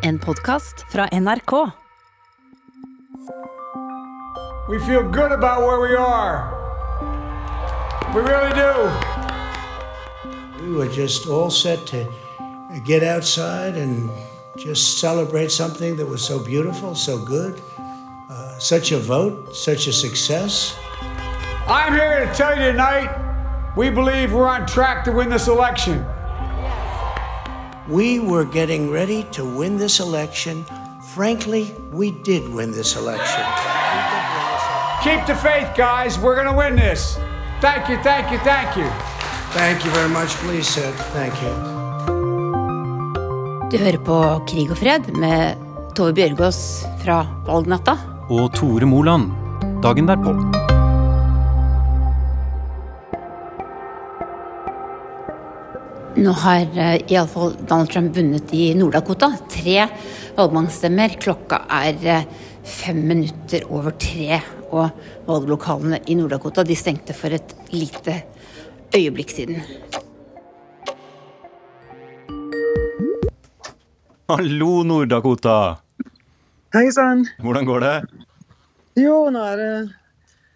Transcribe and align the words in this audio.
En 0.00 0.18
podkast 0.18 0.84
fra 0.88 1.06
NRK. 1.08 1.50
We 4.68 4.80
feel 4.80 5.10
good 5.10 5.32
about 5.32 5.58
where 5.58 5.80
we 5.80 5.96
are. 5.96 6.54
We 8.14 8.20
really 8.20 8.52
do. 8.52 8.90
We 10.62 10.76
were 10.76 10.94
just 10.94 11.26
all 11.28 11.50
set 11.50 11.86
to 11.86 12.06
get 12.84 13.02
outside 13.02 13.76
and 13.76 14.10
just 14.56 14.98
celebrate 14.98 15.50
something 15.50 15.96
that 15.96 16.08
was 16.08 16.24
so 16.24 16.38
beautiful, 16.38 16.94
so 16.94 17.18
good. 17.18 17.60
Uh, 18.30 18.58
such 18.58 18.92
a 18.92 18.98
vote, 18.98 19.54
such 19.54 19.86
a 19.86 19.92
success. 19.92 20.76
I'm 21.68 21.92
here 21.92 22.26
to 22.26 22.34
tell 22.34 22.56
you 22.56 22.72
tonight 22.72 23.10
we 23.76 23.90
believe 23.90 24.32
we're 24.32 24.48
on 24.48 24.66
track 24.66 25.04
to 25.04 25.12
win 25.12 25.28
this 25.28 25.48
election. 25.48 26.04
We 27.88 28.18
were 28.18 28.44
getting 28.44 28.90
ready 28.90 29.22
to 29.30 29.44
win 29.44 29.78
this 29.78 30.00
election. 30.00 30.64
Frankly, 31.14 31.70
we 31.92 32.10
did 32.10 32.48
win 32.48 32.72
this 32.72 32.96
election. 32.96 33.44
Keep 35.04 35.26
the 35.26 35.36
faith, 35.36 35.70
guys. 35.76 36.18
We're 36.18 36.34
going 36.34 36.50
to 36.50 36.58
win 36.58 36.74
this. 36.74 37.16
Thank 37.60 37.88
you, 37.88 37.96
thank 38.02 38.32
you, 38.32 38.38
thank 38.38 38.76
you. 38.76 38.90
Thank 39.54 39.84
you 39.84 39.90
very 39.92 40.08
much, 40.08 40.30
please, 40.42 40.66
sir. 40.66 40.90
Thank 41.14 41.34
you. 41.42 41.54
Du 43.70 43.78
hører 43.78 43.98
på 43.98 44.18
Krig 44.50 44.70
og 44.70 44.78
fred 44.78 45.14
med 45.14 45.62
Tove 45.94 46.14
Bjørgaas 46.14 46.86
fra 47.04 47.22
valgnatta. 47.46 47.98
Og 48.30 48.50
Tore 48.54 48.86
Moland 48.86 49.30
dagen 49.82 50.10
derpå. 50.10 50.65
Nå 56.16 56.32
har 56.32 56.62
uh, 56.64 56.96
iallfall 57.12 57.52
Donald 57.68 57.90
Trump 57.92 58.14
vunnet 58.16 58.52
i 58.56 58.70
Nord-Dakota. 58.74 59.28
Tre 59.52 59.82
valgmannsstemmer. 60.38 61.12
Klokka 61.20 61.58
er 61.68 62.06
eh, 62.08 62.24
fem 62.64 63.02
minutter 63.04 63.66
over 63.68 63.92
tre. 64.00 64.38
Og 64.72 64.88
valglokalene 65.28 65.98
i 66.08 66.16
Nord-Dakota 66.16 66.64
de 66.64 66.76
stengte 66.78 67.12
for 67.12 67.36
et 67.36 67.52
lite 67.74 68.22
øyeblikk 68.96 69.34
siden. 69.34 69.60
Hallo, 74.32 74.70
Nord-Dakota! 74.88 75.76
Hei 76.72 76.88
sann. 76.96 77.26
Hvordan 77.44 77.68
går 77.68 77.84
det? 77.84 77.96
Jo, 79.04 79.26
nå 79.28 79.44
er 79.52 79.60
det 79.60 79.72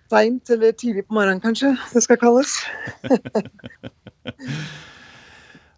seint 0.09 0.57
eller 0.57 0.73
tidlig 0.73 1.05
på 1.05 1.21
morgenen, 1.21 1.45
kanskje 1.45 1.77
det 1.93 2.03
skal 2.09 2.17
kalles. 2.25 2.57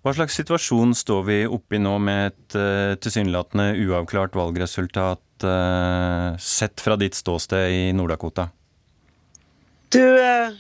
Hva 0.03 0.11
slags 0.17 0.35
situasjon 0.35 0.97
står 0.99 1.21
vi 1.29 1.35
oppi 1.47 1.79
nå 1.79 1.93
med 2.03 2.33
et 2.33 2.57
uh, 2.59 2.95
tilsynelatende 2.99 3.69
uavklart 3.85 4.35
valgresultat 4.35 5.47
uh, 5.47 6.35
sett 6.43 6.83
fra 6.83 6.97
ditt 6.99 7.15
ståsted 7.15 7.71
i 7.71 7.85
Nord-Dakota? 7.95 8.49
Du, 9.95 10.03
uh, 10.03 10.51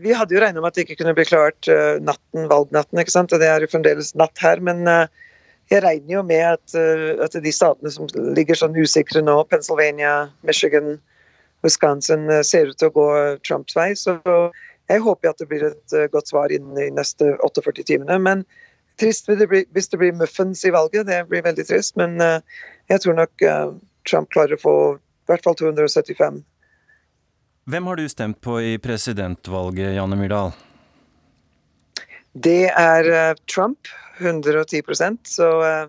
vi 0.00 0.16
hadde 0.16 0.32
jo 0.32 0.40
regna 0.40 0.64
med 0.64 0.70
at 0.70 0.78
det 0.78 0.86
ikke 0.86 1.02
kunne 1.02 1.12
bli 1.18 1.28
klart 1.28 1.68
natten, 2.00 2.48
valgnatten, 2.48 3.02
ikke 3.02 3.12
sant. 3.12 3.36
Det 3.36 3.46
er 3.46 3.60
jo 3.60 3.68
fremdeles 3.74 4.14
natt 4.16 4.40
her. 4.40 4.64
Men 4.64 4.80
jeg 4.88 5.84
regner 5.84 6.16
jo 6.16 6.22
med 6.26 6.42
at, 6.56 6.74
at, 7.22 7.36
de 7.44 7.52
statene 7.54 7.92
som 7.92 8.08
ligger 8.34 8.58
sånn 8.58 8.74
usikre 8.74 9.22
nå, 9.22 9.36
Pennsylvania, 9.52 10.32
Michigan, 10.48 10.96
Wisconsin, 11.62 12.26
ser 12.42 12.72
ut 12.72 12.80
til 12.82 12.90
å 12.90 12.96
gå 12.96 13.06
Trumps 13.46 13.78
vei. 13.78 13.92
Så 13.94 14.16
jeg 14.92 15.04
håper 15.04 15.32
at 15.32 15.40
det 15.40 15.48
blir 15.50 15.64
et 15.70 15.96
godt 16.12 16.30
svar 16.30 16.52
innen 16.54 16.76
de 16.76 16.90
neste 16.94 17.32
48 17.40 17.86
timene. 17.88 18.18
Men 18.20 18.44
trist 19.00 19.30
hvis 19.30 19.88
det 19.88 19.98
blir 20.00 20.16
muffens 20.16 20.64
i 20.68 20.72
valget. 20.74 21.08
Det 21.08 21.22
blir 21.30 21.44
veldig 21.46 21.64
trist. 21.68 21.96
Men 21.96 22.20
jeg 22.20 23.00
tror 23.04 23.16
nok 23.16 23.44
Trump 24.08 24.28
klarer 24.34 24.58
å 24.58 24.62
få 24.62 24.74
i 24.96 25.32
hvert 25.32 25.46
fall 25.46 25.56
275. 25.56 26.42
Hvem 27.72 27.88
har 27.88 27.96
du 27.96 28.04
stemt 28.10 28.40
på 28.44 28.58
i 28.60 28.76
presidentvalget, 28.82 29.94
Janne 29.96 30.18
Myrdal? 30.20 30.52
Det 32.32 32.68
er 32.68 33.36
Trump. 33.48 33.88
110% 34.22 35.18
Så 35.22 35.48
uh, 35.62 35.88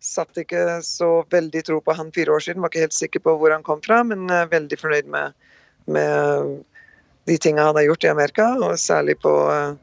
satt 0.00 0.40
ikke 0.40 0.80
så 0.86 1.10
veldig 1.30 1.64
tro 1.66 1.80
på 1.84 1.94
han 1.98 2.12
fire 2.14 2.34
år 2.34 2.44
siden. 2.44 2.62
Var 2.62 2.72
ikke 2.72 2.86
helt 2.86 2.96
sikker 2.96 3.24
på 3.24 3.36
hvor 3.40 3.54
han 3.54 3.66
kom 3.66 3.82
fra, 3.84 4.02
men 4.06 4.28
uh, 4.30 4.46
veldig 4.50 4.78
fornøyd 4.80 5.10
med, 5.12 5.36
med 5.90 6.58
de 7.28 7.36
tingene 7.38 7.66
han 7.66 7.76
har 7.76 7.84
gjort 7.84 8.04
i 8.04 8.08
Amerika, 8.08 8.48
og 8.64 8.78
særlig 8.80 9.18
på 9.20 9.30
uh, 9.30 9.76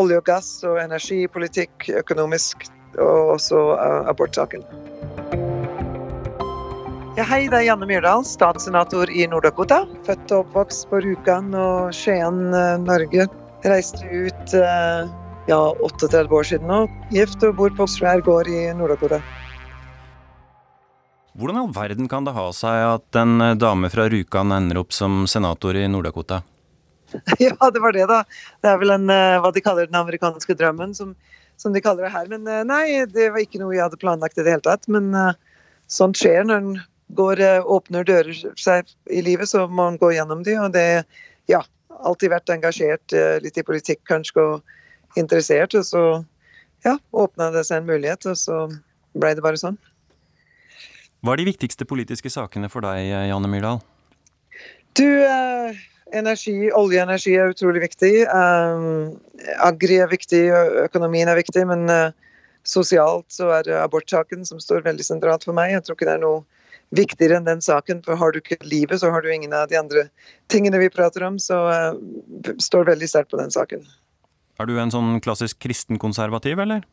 olje 0.00 0.20
og 0.20 0.24
gass 0.28 0.50
og 0.64 0.80
energipolitikk, 0.80 1.90
økonomisk, 2.00 2.68
og 2.96 3.34
også 3.36 3.60
uh, 3.76 4.08
abortsaken. 4.08 4.64
Ja, 7.18 7.26
hei, 7.26 7.48
det 7.50 7.58
er 7.58 7.66
Janne 7.66 7.88
Myrdal, 7.90 8.22
statssenator 8.24 9.10
i 9.10 9.26
Nord-Dakota. 9.28 9.82
Født 10.06 10.32
og 10.32 10.46
oppvokst 10.46 10.86
på 10.88 11.02
Rjukan 11.04 11.50
og 11.58 11.90
Skien, 11.96 12.44
uh, 12.54 12.76
Norge. 12.80 13.26
Reiste 13.66 14.06
ut 14.06 14.52
ja, 15.50 15.58
38 15.82 16.30
år 16.30 16.46
siden 16.46 16.68
nå. 16.70 16.84
Gift 17.10 17.42
og 17.42 17.56
bor 17.58 17.72
på 17.74 17.88
Svær 17.90 18.22
gård 18.22 18.46
i 18.46 18.68
Nord-Dakota. 18.78 19.18
Hvordan 21.38 21.58
i 21.58 21.64
all 21.64 21.74
verden 21.74 22.06
kan 22.10 22.26
det 22.26 22.36
ha 22.38 22.44
seg 22.54 22.84
at 22.84 23.18
en 23.18 23.42
dame 23.58 23.90
fra 23.90 24.06
Rjukan 24.06 24.54
ender 24.54 24.78
opp 24.84 24.94
som 24.94 25.24
senator 25.26 25.74
i 25.74 25.88
Nord-Dakota? 25.90 26.38
Ja, 27.44 27.70
det 27.72 27.82
var 27.82 27.96
det, 27.96 28.06
da. 28.10 28.22
Det 28.62 28.70
er 28.70 28.78
vel 28.80 28.94
en, 28.94 29.08
hva 29.08 29.50
de 29.54 29.62
kaller 29.64 29.88
den 29.88 29.98
amerikanske 29.98 30.56
drømmen, 30.58 30.94
som, 30.96 31.14
som, 31.56 31.74
de 31.74 31.82
kaller 31.84 32.06
det 32.06 32.14
her. 32.14 32.30
Men 32.32 32.48
nei, 32.68 33.04
det 33.08 33.30
var 33.34 33.42
ikke 33.42 33.60
noe 33.62 33.74
jeg 33.76 33.84
hadde 33.86 34.00
planlagt 34.00 34.38
i 34.38 34.44
det 34.44 34.56
hele 34.56 34.66
tatt. 34.66 34.88
Men 34.92 35.10
uh, 35.16 35.32
sånt 35.90 36.20
skjer 36.20 36.44
når 36.46 36.62
en 36.62 36.72
går, 37.18 37.42
åpner 37.64 38.04
dører 38.04 38.36
seg 38.60 38.90
i 39.08 39.22
livet, 39.24 39.48
så 39.48 39.64
må 39.68 39.88
en 39.88 40.00
gå 40.00 40.12
gjennom 40.16 40.44
de. 40.44 40.58
Og 40.60 40.74
det, 40.76 40.86
ja, 41.48 41.62
alltid 42.04 42.34
vært 42.34 42.52
engasjert 42.52 43.16
litt 43.44 43.56
i 43.56 43.64
politikk, 43.64 44.02
kanskje, 44.10 44.44
og 44.44 45.20
interessert. 45.20 45.76
Og 45.78 45.86
så, 45.88 46.04
ja, 46.84 46.98
åpna 47.12 47.50
det 47.54 47.64
seg 47.68 47.82
en 47.82 47.88
mulighet, 47.88 48.28
og 48.28 48.36
så 48.38 48.66
ble 49.18 49.34
det 49.36 49.44
bare 49.44 49.60
sånn. 49.60 49.78
Hva 51.24 51.34
er 51.34 51.40
de 51.40 51.48
viktigste 51.48 51.86
politiske 51.88 52.30
sakene 52.30 52.70
for 52.70 52.84
deg, 52.86 53.08
Janne 53.30 53.50
Myrdal? 53.50 53.80
Du, 54.98 55.08
Energi, 56.16 56.70
olje 56.72 57.02
og 57.02 57.04
energi 57.04 57.34
er 57.36 57.50
utrolig 57.52 57.82
viktig. 57.84 58.12
Um, 58.32 59.18
agri 59.60 59.98
er 60.00 60.08
viktig, 60.08 60.40
økonomien 60.86 61.28
er 61.28 61.36
viktig, 61.36 61.64
men 61.68 61.84
uh, 61.92 62.14
sosialt 62.64 63.26
så 63.32 63.50
er 63.58 63.66
det 63.66 63.76
abortsaken 63.76 64.46
som 64.48 64.60
står 64.62 64.86
veldig 64.86 65.04
sentralt 65.04 65.44
for 65.44 65.56
meg. 65.56 65.74
Jeg 65.74 65.84
tror 65.84 65.98
ikke 65.98 66.08
det 66.08 66.14
er 66.16 66.22
noe 66.22 66.44
viktigere 66.96 67.36
enn 67.36 67.48
den 67.48 67.60
saken, 67.64 68.00
for 68.06 68.16
har 68.16 68.32
du 68.32 68.40
ikke 68.40 68.56
livet, 68.64 69.02
så 69.02 69.10
har 69.12 69.24
du 69.24 69.28
ingen 69.32 69.52
av 69.52 69.68
de 69.68 69.76
andre 69.76 70.06
tingene 70.48 70.80
vi 70.80 70.88
prater 70.92 71.26
om, 71.28 71.36
så 71.42 71.60
uh, 71.68 72.54
står 72.56 72.88
veldig 72.88 73.10
sterkt 73.10 73.34
på 73.34 73.42
den 73.42 73.52
saken. 73.52 73.84
Er 74.58 74.70
du 74.70 74.78
en 74.80 74.94
sånn 74.94 75.20
klassisk 75.22 75.60
kristenkonservativ, 75.60 76.64
eller? 76.64 76.88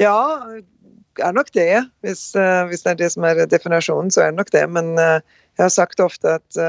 Ja, 0.00 0.16
er 1.20 1.36
nok 1.36 1.52
det. 1.52 1.84
Hvis, 2.02 2.30
uh, 2.32 2.64
hvis, 2.72 2.88
det 2.88 2.96
er 2.96 3.00
det 3.04 3.12
som 3.12 3.28
er 3.28 3.44
definasjonen, 3.44 4.08
så 4.10 4.24
er 4.24 4.32
det 4.32 4.40
nok 4.40 4.56
det. 4.56 4.64
Men 4.72 4.94
jeg 4.96 5.60
har 5.60 5.72
sagt 5.76 6.00
ofte 6.00 6.38
at 6.40 6.64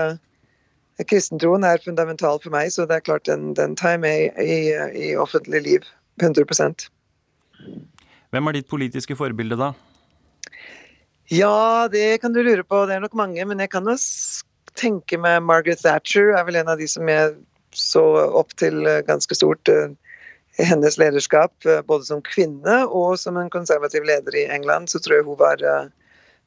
Kristentroen 1.04 1.66
er 1.68 1.82
fundamental 1.84 2.40
for 2.40 2.54
meg, 2.54 2.70
så 2.72 2.86
det 2.88 2.96
er 2.96 3.04
klart 3.04 3.28
den, 3.28 3.50
den 3.58 3.76
tar 3.76 3.98
jeg 3.98 4.04
med 4.06 4.38
i, 4.40 4.60
i, 4.96 5.16
offentlig 5.20 5.62
liv. 5.66 5.90
100% 6.24 6.88
Hvem 8.32 8.48
er 8.48 8.56
ditt 8.56 8.70
politiske 8.72 9.18
forbilde, 9.20 9.58
da? 9.60 9.74
Ja, 11.32 11.88
det 11.92 12.22
kan 12.22 12.32
du 12.32 12.40
lure 12.46 12.64
på. 12.64 12.86
Det 12.88 12.96
er 12.96 13.04
nok 13.04 13.18
mange. 13.18 13.44
Men 13.44 13.60
jeg 13.60 13.74
kan 13.74 13.88
jo 13.90 13.96
tenke 14.80 15.20
meg 15.20 15.44
Margaret 15.44 15.84
Thatcher 15.84 16.32
er 16.36 16.48
vel 16.48 16.60
en 16.60 16.72
av 16.72 16.80
de 16.80 16.88
som 16.88 17.12
jeg 17.12 17.36
så 17.76 18.04
opp 18.40 18.56
til 18.60 18.88
ganske 19.08 19.36
stort. 19.36 19.72
Hennes 20.56 20.96
lederskap, 20.96 21.52
både 21.88 22.08
som 22.08 22.24
kvinne 22.24 22.86
og 22.88 23.18
som 23.20 23.36
en 23.36 23.52
konservativ 23.52 24.08
leder 24.08 24.36
i 24.40 24.46
England, 24.48 24.88
så 24.88 25.02
tror 25.04 25.18
jeg 25.18 25.28
hun 25.28 25.40
var 25.42 25.64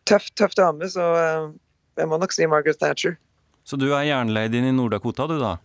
tøff, 0.08 0.30
tøff 0.40 0.56
dame. 0.56 0.88
Så 0.88 1.04
jeg 2.00 2.08
må 2.08 2.16
nok 2.16 2.32
si 2.32 2.48
Margaret 2.48 2.80
Thatcher. 2.80 3.18
Så 3.68 3.76
du 3.76 3.90
er 3.92 4.06
jernladyen 4.08 4.64
i 4.64 4.72
Nord-Dakota, 4.72 5.26
du 5.28 5.36
da? 5.42 5.58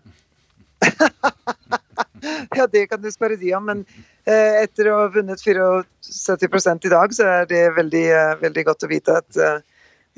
ja, 2.57 2.65
det 2.67 2.87
kan 2.91 2.99
du 2.99 3.07
spørre 3.13 3.37
de 3.39 3.53
om. 3.55 3.69
Men 3.69 3.85
eh, 4.27 4.63
etter 4.65 4.89
å 4.91 4.97
ha 4.97 5.11
vunnet 5.13 5.39
74 5.39 6.73
i 6.83 6.91
dag, 6.91 7.15
så 7.15 7.29
er 7.37 7.47
det 7.47 7.61
veldig, 7.77 8.03
eh, 8.11 8.33
veldig 8.41 8.65
godt 8.67 8.83
å 8.83 8.89
vite 8.91 9.15
at 9.21 9.39
eh, 9.39 9.61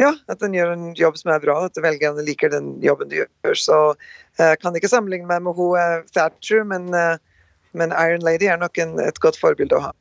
ja, 0.01 0.09
at 0.27 0.41
den 0.41 0.57
gjør 0.57 0.73
en 0.73 0.87
jobb 0.97 1.19
som 1.21 1.29
er 1.31 1.43
bra, 1.43 1.59
at 1.69 1.77
velgerne 1.79 2.25
liker 2.25 2.49
den 2.51 2.73
jobben 2.83 3.11
du 3.11 3.19
gjør. 3.19 3.53
Så 3.53 3.77
jeg 4.41 4.57
kan 4.63 4.75
ikke 4.75 4.89
sammenligne 4.91 5.29
meg 5.29 5.45
med 5.45 5.55
hun 5.55 6.09
Thatcher, 6.11 6.65
men, 6.67 6.89
men 6.91 7.93
Iron 7.95 8.25
Lady 8.25 8.49
er 8.51 8.59
nok 8.59 8.81
en, 8.81 8.97
et 8.99 9.21
godt 9.23 9.39
forbilde 9.39 9.77
å 9.77 9.85
ha. 9.85 9.93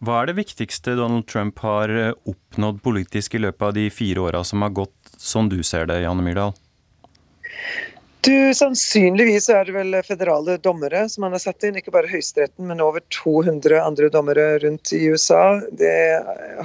Hva 0.00 0.22
er 0.22 0.30
det 0.30 0.38
viktigste 0.38 0.96
Donald 0.96 1.26
Trump 1.28 1.60
har 1.60 1.92
oppnådd 2.28 2.80
politisk 2.84 3.36
i 3.36 3.42
løpet 3.44 3.66
av 3.66 3.74
de 3.76 3.86
fire 3.92 4.22
åra 4.30 4.40
som 4.48 4.64
har 4.64 4.72
gått, 4.72 4.96
sånn 5.20 5.50
du 5.52 5.60
ser 5.66 5.90
det, 5.90 6.00
Janne 6.06 6.24
Myrdal? 6.24 6.54
Du, 8.20 8.52
Sannsynligvis 8.52 9.46
er 9.48 9.64
det 9.64 9.72
vel 9.72 9.96
federale 10.04 10.58
dommere 10.60 11.06
som 11.08 11.24
han 11.24 11.32
har 11.32 11.40
satt 11.40 11.64
inn, 11.64 11.78
ikke 11.80 11.92
bare 11.94 12.10
Høyesteretten, 12.10 12.66
men 12.68 12.82
over 12.84 13.00
200 13.16 13.78
andre 13.80 14.10
dommere 14.12 14.58
rundt 14.60 14.92
i 14.92 15.06
USA. 15.08 15.60
Det 15.72 15.92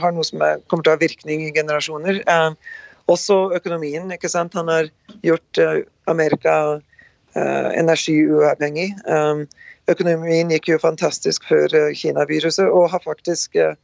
har 0.01 0.15
noe 0.15 0.27
som 0.27 0.43
er, 0.43 0.59
kommer 0.67 0.83
til 0.83 0.91
å 0.91 0.97
ha 0.97 1.03
virkning 1.03 1.45
i 1.45 1.53
generasjoner. 1.55 2.19
Eh, 2.27 2.73
også 3.11 3.37
økonomien. 3.55 4.11
ikke 4.11 4.31
sant? 4.31 4.57
Han 4.59 4.67
har 4.67 4.91
gjort 5.23 5.61
eh, 5.63 5.85
Amerika 6.11 6.57
eh, 6.75 7.71
energiuavhengig. 7.79 8.89
Eh, 9.07 9.45
økonomien 9.91 10.51
gikk 10.53 10.69
jo 10.71 10.81
fantastisk 10.81 11.45
før 11.49 11.73
eh, 11.75 11.93
Kina-viruset, 11.97 12.67
og 12.69 12.89
har 12.93 13.03
faktisk 13.05 13.57
eh, 13.59 13.75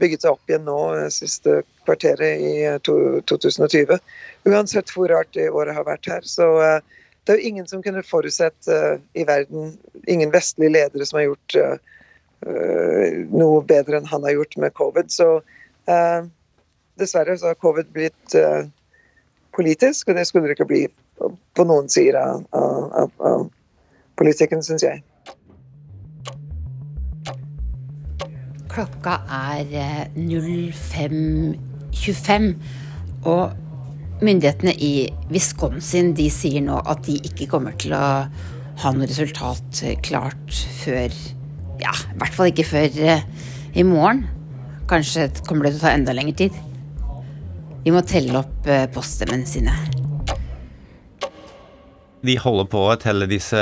bygget 0.00 0.24
seg 0.24 0.32
opp 0.32 0.50
igjen 0.50 0.64
nå 0.64 0.78
siste 1.12 1.60
kvarteret 1.84 2.40
i 2.40 2.54
2020. 2.88 3.98
Uansett 4.48 4.92
hvor 4.94 5.12
rart 5.12 5.32
det 5.36 5.50
året 5.50 5.76
har 5.76 5.84
vært 5.84 6.08
her. 6.08 6.24
så 6.24 6.46
det 7.22 7.34
er 7.34 7.38
jo 7.38 7.50
ingen 7.50 7.66
som 7.68 7.82
kunne 7.84 8.02
forutsett 8.02 8.70
i 9.12 9.26
verden, 9.28 9.76
ingen 10.08 10.32
vestlige 10.32 10.72
ledere 10.72 11.04
som 11.06 11.20
har 11.20 11.28
gjort 11.28 11.58
noe 13.36 13.60
bedre 13.68 14.00
enn 14.00 14.08
han 14.08 14.24
har 14.24 14.38
gjort 14.38 14.56
med 14.64 14.74
covid. 14.80 15.12
Så 15.12 15.28
dessverre 16.98 17.36
så 17.36 17.52
har 17.52 17.60
covid 17.60 17.92
blitt 17.92 18.38
politisk, 19.52 20.08
og 20.08 20.16
det 20.16 20.24
skulle 20.26 20.48
det 20.48 20.56
ikke 20.56 20.70
bli 20.72 20.82
på 21.20 21.68
noen 21.68 21.92
sider 21.92 22.16
av 22.16 23.46
politikken, 24.16 24.64
syns 24.64 24.88
jeg. 24.88 25.04
Klokka 28.72 29.18
er 29.28 29.68
05.25, 30.16 32.56
og 33.28 33.52
Myndighetene 34.22 34.70
i 34.78 35.10
Wisconsin 35.34 36.14
de 36.16 36.30
sier 36.30 36.62
nå 36.62 36.78
at 36.88 37.02
de 37.08 37.18
ikke 37.26 37.46
kommer 37.50 37.72
til 37.76 37.92
å 37.96 37.98
ha 38.82 38.92
noe 38.94 39.06
resultat 39.10 39.82
klart 40.06 40.52
før 40.78 41.10
Ja, 41.82 41.90
i 41.90 42.18
hvert 42.20 42.34
fall 42.36 42.46
ikke 42.52 42.68
før 42.68 42.88
uh, 43.02 43.20
i 43.74 43.82
morgen. 43.82 44.26
Kanskje 44.88 45.28
kommer 45.48 45.62
det 45.66 45.72
til 45.74 45.82
å 45.82 45.86
ta 45.88 45.94
enda 45.96 46.12
lengre 46.14 46.36
tid. 46.44 46.54
Vi 47.82 47.90
må 47.90 48.00
telle 48.06 48.38
opp 48.38 48.68
poststemmene 48.94 49.46
sine. 49.50 49.74
De 52.22 52.36
holder 52.38 52.68
på 52.70 52.80
å 52.86 52.98
telle 53.02 53.26
disse 53.26 53.58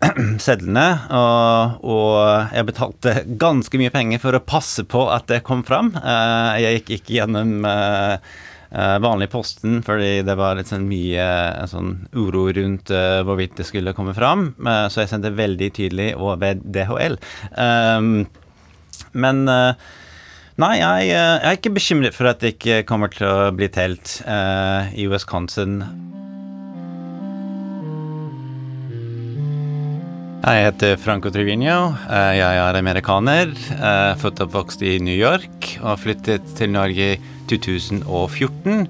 sedlene, 0.46 0.86
og, 1.10 1.80
og, 1.82 2.52
jeg 2.54 2.68
betalte 2.68 3.14
ganske 3.40 3.80
mye 3.80 3.90
penger 3.94 4.22
for 4.22 4.38
å 4.38 4.44
passe 4.46 4.84
på 4.86 5.08
at 5.10 5.26
det 5.32 5.42
kom 5.46 5.64
fram. 5.66 5.90
Uh, 5.98 6.54
jeg 6.62 6.78
gikk 6.78 6.92
ikke 7.00 7.16
gjennom 7.16 7.66
uh, 7.66 8.18
vanlig 9.02 9.26
posten, 9.32 9.80
fordi 9.86 10.22
det 10.26 10.38
var 10.38 10.54
litt 10.54 10.70
sånn 10.70 10.86
mye 10.86 11.26
uh, 11.58 11.66
sånn 11.66 11.92
uro 12.14 12.46
rundt 12.54 12.94
uh, 12.94 13.24
hvorvidt 13.26 13.58
det 13.58 13.66
skulle 13.66 13.96
komme 13.96 14.14
fram. 14.14 14.52
så 14.62 15.02
jeg 15.02 15.10
sendte 15.10 15.34
veldig 15.34 15.72
tydelig 15.74 16.12
og 16.14 16.38
ved 16.44 16.62
DHL. 16.62 17.18
Um, 17.58 18.28
men 19.18 19.42
nei, 19.50 20.74
jeg, 20.78 21.08
jeg, 21.10 21.38
er 21.42 21.58
ikke 21.58 21.74
bekymret 21.74 22.14
for 22.14 22.30
at 22.30 22.38
det 22.44 22.54
ikke 22.54 22.84
kommer 22.86 23.10
til 23.10 23.26
å 23.26 23.50
bli 23.56 23.66
telt 23.72 24.20
i 24.94 25.08
Wisconsin. 25.10 25.80
Jeg 30.46 30.62
heter 30.62 30.92
Franco 31.02 31.26
Trivigno. 31.34 31.96
Jeg 32.06 32.38
er 32.38 32.76
amerikaner. 32.78 33.50
Født 34.20 34.38
og 34.38 34.44
oppvokst 34.44 34.84
i 34.86 34.92
New 35.02 35.16
York 35.18 35.72
og 35.82 35.98
flyttet 35.98 36.44
til 36.54 36.70
Norge 36.70 37.08
i 37.16 37.18
2014, 37.50 38.86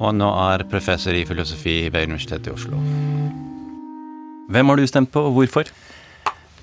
og 0.00 0.14
nå 0.16 0.30
er 0.46 0.64
professor 0.70 1.12
i 1.12 1.26
filosofi 1.28 1.90
ved 1.92 2.08
Universitetet 2.08 2.48
i 2.48 2.54
Oslo. 2.54 2.80
Hvem 4.48 4.72
har 4.72 4.80
du 4.80 4.86
stemt 4.88 5.12
på, 5.12 5.26
og 5.28 5.36
hvorfor? 5.36 5.68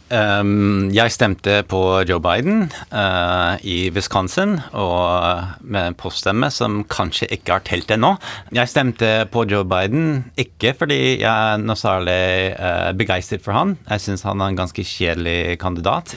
Um, 0.06 0.92
jeg 0.94 1.10
stemte 1.16 1.64
på 1.66 1.80
Joe 2.06 2.22
Biden 2.22 2.68
uh, 2.92 3.58
i 3.66 3.90
Wisconsin, 3.96 4.60
og 4.78 5.66
med 5.66 5.90
en 5.90 5.98
poststemme 5.98 6.52
som 6.54 6.84
kanskje 6.92 7.32
ikke 7.34 7.58
har 7.58 7.66
telt 7.66 7.90
ennå. 7.96 8.14
Jeg 8.54 8.70
stemte 8.70 9.10
på 9.34 9.48
Joe 9.50 9.66
Biden 9.66 10.28
ikke 10.38 10.76
fordi 10.78 11.00
jeg 11.24 11.26
er 11.26 11.58
noe 11.64 11.80
særlig 11.80 12.22
uh, 12.60 12.94
begeistret 12.98 13.42
for 13.46 13.58
han. 13.58 13.76
Jeg 13.90 14.06
syns 14.06 14.28
han 14.30 14.46
er 14.46 14.54
en 14.54 14.62
ganske 14.62 14.86
kjedelig 14.86 15.58
kandidat. 15.64 16.14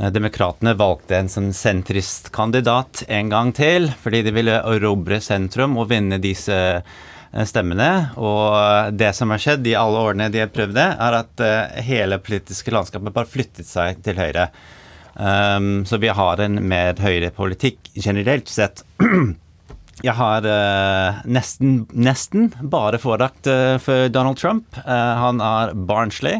Eh, 0.00 0.10
demokratene 0.14 0.76
valgte 0.78 1.18
en 1.18 1.30
sånn 1.30 1.50
sentristkandidat 1.56 3.04
en 3.08 3.32
gang 3.32 3.54
til, 3.56 3.90
fordi 4.02 4.22
de 4.26 4.34
ville 4.34 4.60
erobre 4.60 5.20
sentrum 5.24 5.76
og 5.80 5.90
vinne 5.92 6.20
disse 6.22 6.56
stemmene. 7.46 7.90
Og 8.18 8.94
det 8.98 9.12
som 9.16 9.30
har 9.30 9.42
skjedd 9.42 9.66
i 9.70 9.76
alle 9.78 10.02
årene 10.08 10.30
de 10.32 10.42
har 10.42 10.52
prøvd 10.52 10.76
det, 10.76 10.88
er 11.06 11.18
at 11.20 11.44
eh, 11.46 11.82
hele 11.86 12.20
politiske 12.22 12.74
landskapet 12.74 13.14
bare 13.14 13.30
flyttet 13.30 13.68
seg 13.68 14.02
til 14.06 14.18
høyre. 14.20 14.50
Um, 15.20 15.84
så 15.84 15.98
vi 16.00 16.08
har 16.14 16.40
en 16.40 16.60
mer 16.70 16.98
høyrepolitikk 17.02 17.92
generelt 17.98 18.48
sett. 18.48 18.84
Jeg 20.00 20.16
har 20.16 20.46
uh, 20.48 21.20
nesten, 21.28 21.82
nesten 21.92 22.48
bare 22.72 23.00
forakt 23.02 23.48
uh, 23.50 23.76
for 23.82 24.08
Donald 24.08 24.40
Trump. 24.40 24.78
Uh, 24.86 25.14
han 25.20 25.42
er 25.44 25.74
barnslig. 25.74 26.38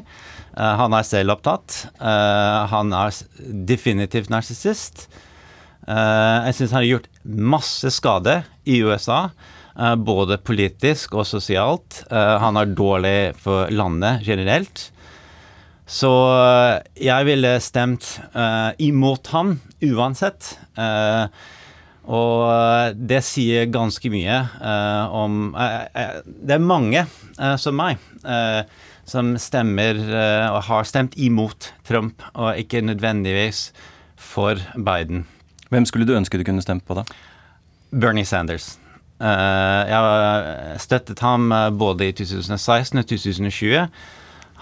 Eh, 0.51 0.75
han 0.81 0.95
er 0.97 1.07
selvopptatt. 1.07 1.77
Han 2.73 2.91
er 2.97 3.15
definitivt 3.71 4.33
narsissist. 4.33 5.07
Jeg 5.87 6.57
syns 6.57 6.75
han 6.75 6.83
har 6.83 6.89
gjort 6.89 7.07
masse 7.25 7.91
skade 7.95 8.35
i 8.69 8.81
USA, 8.83 9.31
både 9.77 10.39
politisk 10.43 11.15
og 11.15 11.27
sosialt. 11.29 12.05
han 12.11 12.57
er 12.57 12.73
dårlig 12.75 13.35
for 13.39 13.71
landet 13.71 14.25
generelt. 14.27 14.91
Så 15.87 16.11
jeg 16.99 17.27
ville 17.27 17.55
stemt 17.63 18.21
imot 18.79 19.31
han 19.33 19.61
uansett. 19.83 20.59
og 22.05 22.95
det 22.95 23.23
sier 23.25 23.71
ganske 23.71 24.11
mye 24.11 24.43
om 25.15 25.57
Det 26.27 26.55
er 26.55 26.69
mange 26.75 27.07
som 27.57 27.79
meg 27.79 27.99
som 29.11 29.35
stemmer 29.41 29.99
eh, 29.99 30.47
og 30.51 30.65
har 30.69 30.87
stemt 30.89 31.17
imot 31.21 31.73
Trump, 31.89 32.23
og 32.35 32.59
ikke 32.61 32.83
nødvendigvis 32.85 33.71
for 34.21 34.61
Biden. 34.77 35.25
Hvem 35.71 35.87
skulle 35.89 36.07
du 36.07 36.15
ønske 36.17 36.39
du 36.39 36.47
kunne 36.47 36.63
stemt 36.63 36.87
på, 36.87 36.99
da? 36.99 37.05
Bernie 37.91 38.27
Sanders. 38.27 38.77
Eh, 39.21 39.91
jeg 39.91 40.81
støttet 40.81 41.21
ham 41.21 41.51
eh, 41.53 41.69
både 41.77 42.09
i 42.09 42.17
2016 42.17 43.03
og 43.03 43.07
2020. 43.11 43.87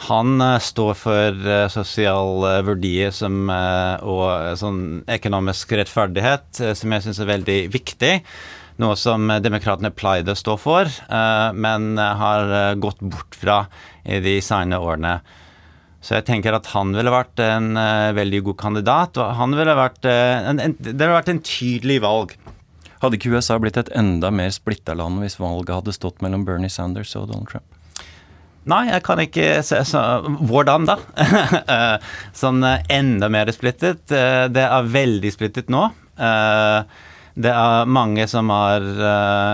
Han 0.08 0.42
står 0.62 0.92
for 0.94 1.46
sosiale 1.74 2.52
verdier 2.62 3.10
som, 3.10 3.48
og 3.50 4.52
sånn 4.60 5.00
økonomisk 5.10 5.72
rettferdighet, 5.74 6.60
som 6.78 6.94
jeg 6.94 7.02
syns 7.02 7.18
er 7.18 7.30
veldig 7.32 7.56
viktig 7.74 8.12
noe 8.78 8.94
som 8.94 9.26
demokratene 9.42 9.90
pleide 9.90 10.36
å 10.36 10.38
stå 10.38 10.54
for, 10.62 10.86
men 11.50 11.98
har 11.98 12.78
gått 12.78 13.02
bort 13.02 13.34
fra 13.34 13.56
i 14.06 14.20
de 14.22 14.36
senere 14.38 14.78
årene. 14.86 15.16
Så 15.98 16.14
jeg 16.14 16.28
tenker 16.28 16.54
at 16.54 16.70
han 16.76 16.94
ville 16.94 17.10
vært 17.10 17.42
en 17.42 17.72
veldig 18.14 18.44
god 18.52 18.58
kandidat. 18.62 19.18
Og 19.18 19.34
han 19.40 19.58
ville 19.58 19.74
vært 19.82 20.06
en, 20.06 20.62
en, 20.62 20.78
Det 20.78 20.94
ville 20.94 21.16
vært 21.16 21.34
en 21.34 21.42
tydelig 21.42 21.98
valg. 22.06 22.38
Hadde 23.02 23.18
ikke 23.18 23.32
USA 23.36 23.58
blitt 23.62 23.78
et 23.80 23.90
enda 23.96 24.30
mer 24.34 24.50
splitta 24.54 24.96
land 24.98 25.22
hvis 25.22 25.38
valget 25.40 25.76
hadde 25.76 25.94
stått 25.94 26.22
mellom 26.24 26.46
Bernie 26.48 26.72
Sanders 26.72 27.14
og 27.18 27.28
Donald 27.30 27.50
Trump? 27.50 27.66
Nei, 28.68 28.82
jeg 28.90 29.04
kan 29.06 29.20
ikke 29.22 29.46
se 29.64 29.78
så, 29.88 30.00
Hvordan 30.44 30.88
da? 30.88 30.98
sånn 32.40 32.64
enda 32.66 33.30
mer 33.32 33.48
splittet. 33.54 34.04
Det 34.10 34.64
er 34.64 34.90
veldig 34.92 35.30
splittet 35.32 35.70
nå. 35.72 35.86
Det 37.38 37.54
er 37.54 37.88
mange 37.88 38.26
som 38.28 38.50
er 38.52 38.84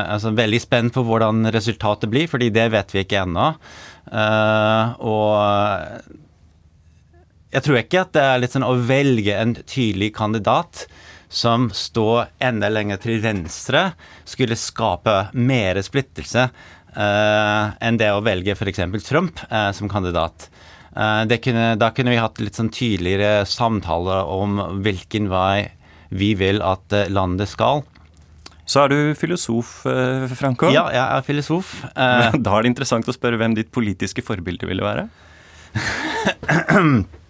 altså, 0.08 0.32
veldig 0.34 0.60
spent 0.62 0.96
på 0.96 1.04
hvordan 1.06 1.46
resultatet 1.54 2.10
blir, 2.10 2.26
fordi 2.32 2.48
det 2.54 2.66
vet 2.74 2.94
vi 2.96 3.04
ikke 3.04 3.22
ennå. 3.22 3.52
Og 5.04 6.14
jeg 7.54 7.62
tror 7.62 7.78
ikke 7.78 8.02
at 8.02 8.14
det 8.16 8.22
er 8.24 8.40
litt 8.42 8.56
sånn 8.56 8.66
å 8.66 8.74
velge 8.88 9.36
en 9.38 9.54
tydelig 9.62 10.10
kandidat 10.16 10.88
som 11.34 11.68
står 11.74 12.30
enda 12.42 12.70
lenger 12.70 13.00
til 13.02 13.18
venstre, 13.22 13.88
skulle 14.28 14.58
skape 14.58 15.16
mer 15.34 15.80
splittelse 15.82 16.46
uh, 16.46 17.74
enn 17.82 17.98
det 17.98 18.12
å 18.14 18.22
velge 18.24 18.54
f.eks. 18.54 18.84
Trump 19.06 19.42
uh, 19.50 19.72
som 19.74 19.90
kandidat. 19.90 20.48
Kunne, 20.94 21.72
da 21.74 21.88
kunne 21.90 22.12
vi 22.12 22.20
hatt 22.22 22.38
litt 22.38 22.54
sånn 22.54 22.68
tydeligere 22.70 23.42
samtaler 23.50 24.28
om 24.30 24.60
hvilken 24.84 25.26
vei 25.26 25.72
vi 26.14 26.28
vil 26.38 26.62
at 26.62 26.94
landet 27.10 27.50
skal. 27.50 27.82
Så 28.64 28.80
er 28.84 28.92
du 28.92 28.98
filosof, 29.18 29.84
eh, 29.86 30.24
Franco. 30.32 30.70
Ja, 30.72 30.86
jeg 30.92 31.04
er 31.04 31.26
filosof. 31.26 31.74
Eh, 31.92 32.36
da 32.44 32.56
er 32.56 32.64
det 32.64 32.72
interessant 32.72 33.08
å 33.08 33.14
spørre 33.16 33.38
hvem 33.40 33.56
ditt 33.58 33.70
politiske 33.74 34.24
forbilde 34.24 34.68
ville 34.68 34.84
være? 34.84 35.08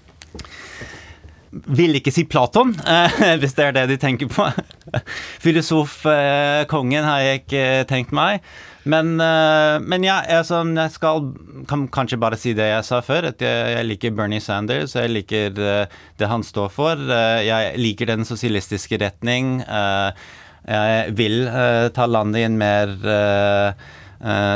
vil 1.76 1.98
ikke 1.98 2.12
si 2.14 2.24
Platon, 2.28 2.74
hvis 3.40 3.56
det 3.56 3.68
er 3.68 3.74
det 3.76 3.88
de 3.92 3.98
tenker 4.00 4.30
på. 4.30 4.46
Filosofkongen 5.44 7.06
har 7.06 7.24
jeg 7.24 7.44
ikke 7.44 7.66
tenkt 7.90 8.14
meg. 8.16 8.44
Men, 8.84 9.14
men 9.16 10.04
ja, 10.04 10.18
altså, 10.28 10.58
jeg 10.76 10.92
skal 10.92 11.30
kan 11.70 11.86
kanskje 11.88 12.18
bare 12.20 12.36
si 12.36 12.52
det 12.52 12.66
jeg 12.68 12.84
sa 12.84 12.98
før, 13.00 13.30
at 13.30 13.40
jeg, 13.40 13.70
jeg 13.78 13.88
liker 13.88 14.12
Bernie 14.18 14.44
Sanders. 14.44 14.92
Jeg 14.98 15.08
liker 15.08 15.54
det 15.56 16.28
han 16.28 16.44
står 16.44 16.68
for. 16.74 17.00
Jeg 17.40 17.78
liker 17.80 18.12
den 18.12 18.28
sosialistiske 18.28 19.00
retning. 19.00 19.62
Jeg 19.64 21.16
vil 21.16 21.48
ta 21.96 22.10
landet 22.10 22.42
i 22.42 22.46
en 22.50 22.60
mer 22.60 22.92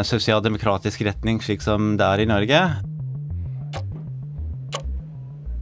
sosialdemokratisk 0.04 1.08
retning, 1.08 1.40
slik 1.40 1.64
som 1.64 1.94
det 1.96 2.12
er 2.12 2.26
i 2.26 2.28
Norge. 2.28 2.62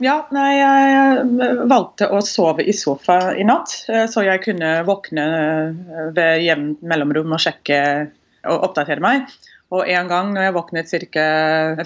Ja, 0.00 0.22
nei, 0.32 0.54
jeg 0.56 1.66
valgte 1.68 2.08
å 2.08 2.22
sove 2.24 2.64
i 2.64 2.72
sofa 2.72 3.34
i 3.36 3.44
natt, 3.44 3.74
eh, 3.92 4.06
så 4.08 4.24
jeg 4.24 4.40
kunne 4.46 4.78
våkne 4.88 5.26
eh, 5.36 6.06
ved 6.16 6.46
jevnt 6.46 6.80
mellomrom 6.80 7.36
og 7.36 7.42
sjekke 7.44 7.80
og 8.48 8.64
oppdatere 8.70 9.04
meg. 9.04 9.28
Og 9.70 9.84
en 9.86 10.08
gang 10.10 10.32
når 10.34 10.46
jeg 10.46 10.54
våknet 10.56 10.94
ca. 11.14 11.26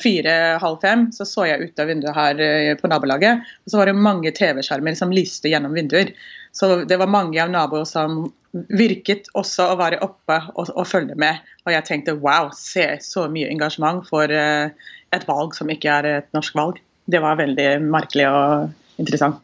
fire-halv 0.00 0.78
fem, 0.80 1.08
så 1.12 1.26
så 1.28 1.48
jeg 1.50 1.66
ut 1.66 1.82
av 1.82 1.90
vinduet 1.90 2.16
her 2.16 2.44
eh, 2.46 2.70
på 2.78 2.88
nabolaget. 2.88 3.42
Og 3.66 3.74
så 3.74 3.80
var 3.80 3.90
det 3.90 3.98
mange 3.98 4.32
TV-skjermer 4.36 4.96
som 4.96 5.12
lyste 5.12 5.50
gjennom 5.50 5.74
vinduer. 5.76 6.14
Så 6.54 6.84
det 6.86 6.98
var 7.00 7.10
mange 7.10 7.40
av 7.42 7.50
naboer 7.50 7.86
som 7.88 8.28
virket 8.70 9.26
også 9.34 9.72
å 9.72 9.78
være 9.80 9.98
oppe 10.06 10.36
og, 10.54 10.68
og, 10.70 10.84
følge 10.86 11.16
med. 11.18 11.42
Og 11.66 11.72
jeg 11.74 11.86
tenkte 11.88 12.14
wow, 12.22 12.52
se 12.54 12.86
så 13.02 13.26
mye 13.30 13.50
engasjement 13.50 14.04
for 14.06 14.30
uh, 14.30 14.70
et 15.14 15.26
valg 15.26 15.56
som 15.58 15.72
ikke 15.72 15.96
er 15.98 16.10
et 16.20 16.30
norsk 16.36 16.54
valg. 16.58 16.78
Det 17.10 17.20
var 17.22 17.40
veldig 17.40 17.68
merkelig 17.82 18.28
og 18.30 19.02
interessant. 19.02 19.42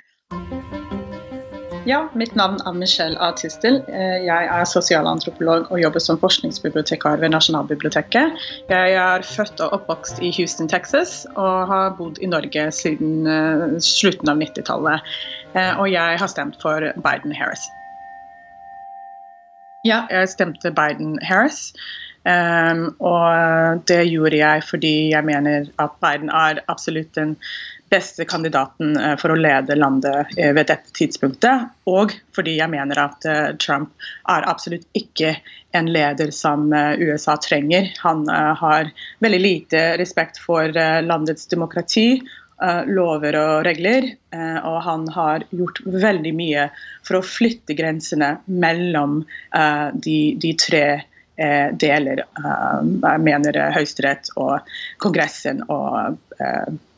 Ja, 1.89 2.11
mitt 2.13 2.35
navn 2.37 2.59
er 2.67 2.75
Michelle 2.77 3.17
A. 3.25 3.31
Tistel. 3.33 3.79
jeg 3.89 4.49
er 4.53 4.65
sosialantropolog 4.69 5.71
og 5.73 5.81
jobber 5.81 6.03
som 6.05 6.19
forskningsbibliotekar 6.21 7.23
ved 7.23 7.33
Nasjonalbiblioteket. 7.33 8.37
Jeg 8.69 8.93
er 9.01 9.25
født 9.25 9.63
og 9.65 9.73
oppvokst 9.79 10.21
i 10.21 10.29
Houston, 10.37 10.69
Texas, 10.69 11.25
og 11.37 11.67
har 11.73 11.95
bodd 11.97 12.21
i 12.21 12.29
Norge 12.29 12.67
siden 12.77 13.25
uh, 13.25 13.81
slutten 13.81 14.29
av 14.29 14.37
90-tallet. 14.43 15.09
Uh, 15.57 15.81
og 15.81 15.89
jeg 15.93 16.21
har 16.21 16.29
stemt 16.29 16.61
for 16.61 16.85
Biden-Harris. 17.01 17.65
Ja, 19.85 20.05
jeg 20.13 20.29
stemte 20.37 20.75
Biden-Harris. 20.77 21.73
Um, 22.29 22.91
og 23.01 23.81
det 23.89 24.03
gjorde 24.11 24.37
jeg 24.37 24.63
fordi 24.69 24.95
jeg 25.15 25.25
mener 25.25 25.71
at 25.81 25.95
Biden 26.05 26.29
er 26.29 26.61
absolutt 26.69 27.15
den 27.17 27.39
beste 27.91 28.25
kandidaten 28.25 28.97
uh, 28.97 29.17
for 29.21 29.35
å 29.35 29.39
lede 29.39 29.77
landet 29.79 30.31
uh, 30.39 30.53
ved 30.55 30.69
dette 30.71 30.93
tidspunktet. 30.97 31.71
Og 31.91 32.15
fordi 32.37 32.57
jeg 32.61 32.73
mener 32.73 33.01
at 33.03 33.27
uh, 33.27 33.51
Trump 33.61 33.93
er 34.31 34.47
absolutt 34.49 34.87
ikke 34.97 35.35
en 35.77 35.91
leder 35.91 36.33
som 36.35 36.65
USA 36.99 37.37
trenger. 37.39 37.93
Han 38.03 38.25
har 38.59 38.89
veldig 39.23 39.39
lite 39.39 39.83
respekt 40.01 40.41
for 40.43 40.67
landets 41.07 41.47
demokrati 41.47 42.25
lover 42.91 43.39
og 43.39 43.53
regler. 43.69 44.09
Og 44.35 44.81
han 44.83 45.07
har 45.15 45.45
gjort 45.55 45.79
veldig 45.87 46.33
mye 46.35 46.67
for 47.07 47.21
å 47.21 47.23
flytte 47.23 47.79
grensene 47.79 48.33
mellom 48.51 49.21
de, 49.95 50.19
de, 50.43 50.53
tre 50.59 50.85
deler, 51.79 52.25
mener 53.23 53.63
Høyesterett 53.79 54.35
og 54.35 54.75
Kongressen 54.99 55.63
og 55.71 56.19
the 56.41 56.90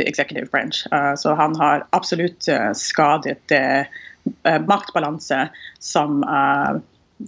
executive 0.00 0.50
branch. 0.50 0.86
så 1.18 1.34
han 1.34 1.56
har 1.56 1.86
absolutt 1.90 2.48
skadet 2.74 3.52
maktbalanse 4.66 5.48
som 5.78 6.24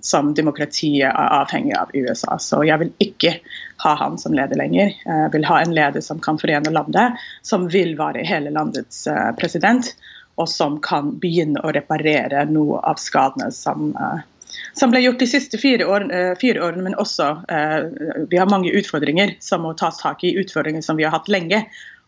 som 0.02 0.35
demokratiet 0.35 1.08
er 1.08 1.32
avhengig 1.40 1.75
av 1.78 1.90
USA. 1.94 2.38
Så 2.38 2.62
jeg 2.66 2.78
vil 2.82 2.92
ikke 3.02 3.32
ha 3.85 3.94
han 4.00 4.18
som 4.18 4.35
leder 4.35 4.58
lenger. 4.58 4.92
Jeg 5.04 5.32
vil 5.32 5.46
ha 5.49 5.61
en 5.62 5.75
leder 5.76 6.04
som 6.04 6.20
kan 6.23 6.40
forene 6.40 6.73
landet, 6.75 7.18
som 7.46 7.68
vil 7.73 7.96
være 7.99 8.26
hele 8.26 8.52
landets 8.54 9.06
eh, 9.11 9.32
president, 9.38 9.92
og 10.37 10.50
som 10.52 10.80
kan 10.85 11.14
begynne 11.20 11.62
å 11.64 11.73
reparere 11.75 12.44
noe 12.50 12.82
av 12.85 13.00
skadene 13.00 13.50
som, 13.54 13.92
eh, 13.96 14.25
som 14.76 14.92
ble 14.92 15.04
gjort 15.04 15.23
de 15.23 15.30
siste 15.30 15.61
fire, 15.61 15.87
år, 15.88 16.08
eh, 16.12 16.32
fire 16.40 16.64
årene, 16.66 16.88
men 16.90 16.99
også 16.99 17.32
Vi 18.30 18.37
har 18.37 18.50
mange 18.50 18.73
utfordringer 18.73 19.37
som 19.40 19.62
må 19.62 19.76
tas 19.78 19.99
tak 20.02 20.25
i, 20.25 20.35
utfordringer 20.40 20.82
som 20.82 20.96
vi 20.96 21.04
har 21.04 21.14
hatt 21.14 21.28
lenge. 21.28 21.64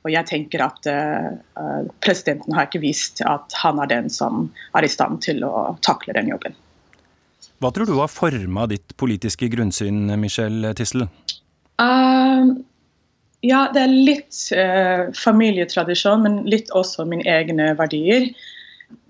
Og 0.06 0.12
jeg 0.14 0.28
tenker 0.30 0.62
at 0.62 0.86
Presidenten 2.04 2.54
har 2.54 2.68
ikke 2.68 2.80
vist 2.84 3.18
at 3.26 3.52
han 3.62 3.80
er 3.82 3.90
den 3.90 4.06
som 4.12 4.46
er 4.78 4.86
i 4.86 4.90
stand 4.92 5.20
til 5.26 5.42
å 5.44 5.74
takle 5.84 6.14
den 6.16 6.30
jobben. 6.30 6.54
Hva 7.58 7.72
tror 7.74 7.88
du 7.88 7.96
har 7.98 8.10
forma 8.10 8.68
ditt 8.70 8.94
politiske 9.00 9.48
grunnsyn, 9.50 10.06
Michelle 10.22 10.70
Tissel? 10.78 11.08
Uh, 11.82 12.54
ja, 13.42 13.64
det 13.74 13.82
er 13.82 13.94
litt 13.94 14.38
uh, 14.54 15.10
familietradisjon, 15.14 16.22
men 16.22 16.38
litt 16.50 16.70
også 16.70 17.06
mine 17.10 17.26
egne 17.26 17.72
verdier. 17.78 18.30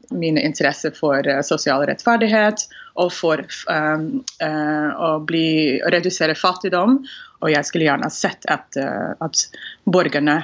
Mine 0.09 0.41
interesser 0.41 0.95
for 0.97 1.29
uh, 1.29 1.43
sosial 1.45 1.85
rettferdighet 1.91 2.65
og 2.99 3.13
for 3.15 3.45
um, 3.71 4.07
å 4.41 5.11
bli, 5.29 5.79
redusere 5.93 6.35
fattigdom. 6.35 7.03
Og 7.45 7.53
jeg 7.53 7.69
skulle 7.69 7.87
gjerne 7.87 8.09
sett 8.11 8.49
at, 8.51 8.75
at 8.75 9.43
borgerne 9.87 10.41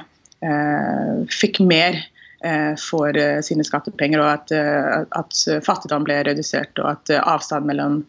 fikk 1.31 1.61
mer 1.65 1.97
Eh, 2.45 2.75
for 2.77 3.17
eh, 3.17 3.39
sine 3.41 3.63
skattepenger, 3.65 4.19
og 4.21 4.27
at, 4.29 4.51
eh, 4.53 5.05
at, 5.17 5.37
fattigdom 5.65 6.03
ble 6.05 6.19
redusert, 6.27 6.77
og 6.77 6.91
at 6.91 7.11
avstand 7.17 7.65
mellom 7.65 8.01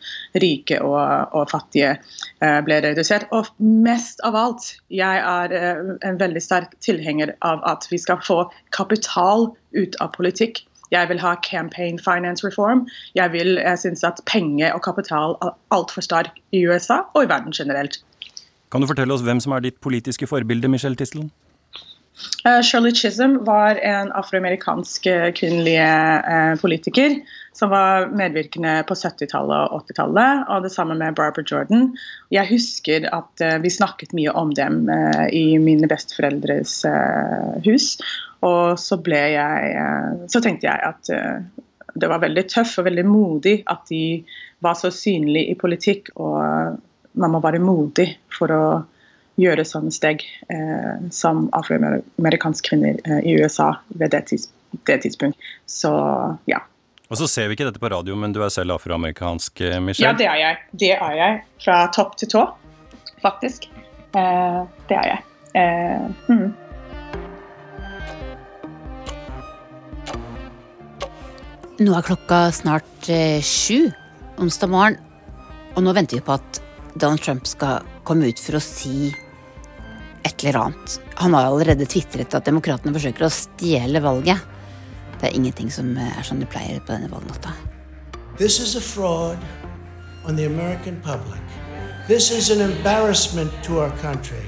rike 0.43 0.77
og, 0.85 0.99
og, 1.33 1.47
fattige 1.49 1.95
ble 2.67 2.81
redusert. 2.85 3.25
Og 3.33 3.49
mest 3.63 4.21
av 4.27 4.37
alt, 4.37 4.67
jeg 4.93 5.23
er 5.23 5.55
en 6.05 6.19
veldig 6.21 6.43
sterk 6.43 6.75
tilhenger 6.85 7.33
av 7.47 7.63
at 7.71 7.87
vi 7.89 8.01
skal 8.03 8.21
få 8.27 8.43
kapital 8.77 9.49
ut 9.79 9.97
av 10.05 10.13
politikk. 10.19 10.61
Jeg 10.93 11.09
vil 11.09 11.23
ha 11.23 11.33
campaign 11.47 11.97
finance 12.03 12.45
reform. 12.47 12.85
Jeg, 13.17 13.33
vil, 13.33 13.57
jeg 13.63 13.83
syns 13.87 14.05
at 14.05 14.21
penger 14.29 14.77
og 14.77 14.85
kapital 14.85 15.39
er 15.41 15.57
altfor 15.75 16.05
sterk 16.05 16.37
i 16.53 16.67
USA 16.69 17.05
og 17.15 17.25
i 17.25 17.33
verden 17.33 17.57
generelt. 17.57 18.03
Kan 18.71 18.83
du 18.85 18.91
fortelle 18.91 19.15
oss 19.15 19.25
hvem 19.25 19.41
som 19.41 19.57
er 19.57 19.65
ditt 19.65 19.81
politiske 19.81 20.29
forbilde, 20.29 20.69
Michelle 20.69 20.99
Tisselen? 20.99 21.31
Uh, 22.47 22.63
Shirley 22.63 22.93
Chisholm 22.95 23.45
var 23.45 23.77
en 23.77 24.13
afroamerikansk 24.13 25.07
eh, 25.07 25.33
kvinnelig 25.37 25.77
uh, 25.83 26.55
politiker 26.61 27.19
som 27.57 27.71
var 27.73 28.09
medvirkende 28.17 28.79
på 28.89 28.97
70-tallet 28.97 29.73
og 29.73 29.85
80-tallet, 29.91 30.47
og 30.49 30.65
det 30.65 30.73
samme 30.73 30.97
med 30.97 31.17
Barbara 31.17 31.45
Jordan. 31.45 31.91
Jeg 32.33 32.49
husker 32.51 33.09
at 33.17 33.45
vi 33.63 33.73
snakket 33.73 34.13
mye 34.17 34.33
om 34.37 34.53
dem 34.53 34.91
i 35.33 35.57
mine 35.57 35.89
besteforeldres 35.89 36.83
hus, 37.65 37.87
og 38.45 38.77
så 38.77 38.99
jeg 39.09 39.87
Så 40.29 40.43
tenkte 40.45 40.69
jeg 40.69 40.85
at 40.85 41.09
det 41.97 42.11
var 42.13 42.21
veldig 42.21 42.45
tøff 42.53 42.77
og 42.77 42.91
veldig 42.91 43.07
modig 43.09 43.63
at 43.73 43.89
de 43.89 44.21
var 44.61 44.77
så 44.77 44.93
synlige 44.93 45.55
i 45.55 45.57
politikk, 45.57 46.13
og 46.21 46.77
man 47.17 47.33
må 47.33 47.41
være 47.41 47.65
modig 47.65 48.11
for 48.37 48.53
å 48.53 48.67
gjøre 49.41 49.65
sånne 49.69 49.93
steg 49.95 50.25
eh, 50.53 51.09
som 51.13 51.47
afroamerikanske 51.57 52.71
kvinner 52.71 53.01
eh, 53.05 53.21
i 53.29 53.37
USA 53.41 53.75
ved 53.95 54.15
det, 54.15 54.25
tids 54.31 54.49
det 54.89 54.99
tidspunkt. 55.05 55.39
Så 55.67 55.93
ja. 56.51 56.63
Og 57.07 57.21
så 57.21 57.29
ser 57.31 57.47
vi 57.47 57.55
ikke 57.57 57.69
dette 57.69 57.81
på 57.81 57.91
radio, 57.93 58.17
men 58.19 58.35
du 58.35 58.43
er 58.43 58.51
selv 58.51 58.75
afroamerikansk, 58.77 59.61
eh, 59.61 59.79
Michelle? 59.81 60.11
Ja, 60.11 60.19
det 60.19 60.27
er 60.27 60.41
jeg. 60.43 60.61
Det 60.73 60.93
er 60.97 61.17
jeg. 61.21 61.41
Fra 61.65 61.81
topp 61.95 62.17
til 62.19 62.33
tå, 62.33 62.45
faktisk. 63.23 63.69
Eh, 64.17 64.63
det 64.89 64.97
er 64.99 65.11
jeg. 65.13 65.21
Eh, 65.57 66.09
hmm. 66.29 66.55
Nå 71.77 71.93
er 71.93 72.07
klokka 72.09 72.47
snart 72.57 73.09
eh, 73.13 73.43
sju 73.45 73.93
onsdag 74.41 74.73
morgen, 74.73 74.97
og 75.77 75.85
nå 75.85 75.93
venter 75.97 76.19
vi 76.19 76.25
på 76.25 76.35
at 76.37 76.61
Donald 76.97 77.21
Trump 77.21 77.45
skal 77.49 77.85
komme 78.09 78.31
ut 78.33 78.41
for 78.41 78.57
å 78.57 78.63
si 78.65 79.13
et 80.27 80.45
eller 80.45 80.59
annet. 80.67 80.99
Han 81.23 81.35
har 81.35 81.47
allerede 81.47 81.87
tvitret 81.89 82.35
at 82.35 82.47
demokratene 82.49 82.95
forsøker 82.97 83.27
å 83.27 83.33
stjele 83.33 84.03
valget. 84.03 84.43
Det 85.21 85.31
er 85.31 85.39
ingenting 85.39 85.71
som 85.73 85.95
er 85.97 86.23
som 86.27 86.41
det 86.43 86.51
pleier 86.53 86.83
på 86.83 86.93
denne 86.93 87.11
valgnatta. 87.13 87.55
This 88.37 88.59
is 88.61 88.77
a 88.77 88.81
fraud 88.81 89.39
on 90.27 90.37
the 90.37 90.45
American 90.45 91.01
public. 91.01 91.41
This 92.09 92.31
is 92.31 92.51
an 92.51 92.61
embarrassment 92.61 93.53
to 93.65 93.79
our 93.81 93.91
country. 94.03 94.45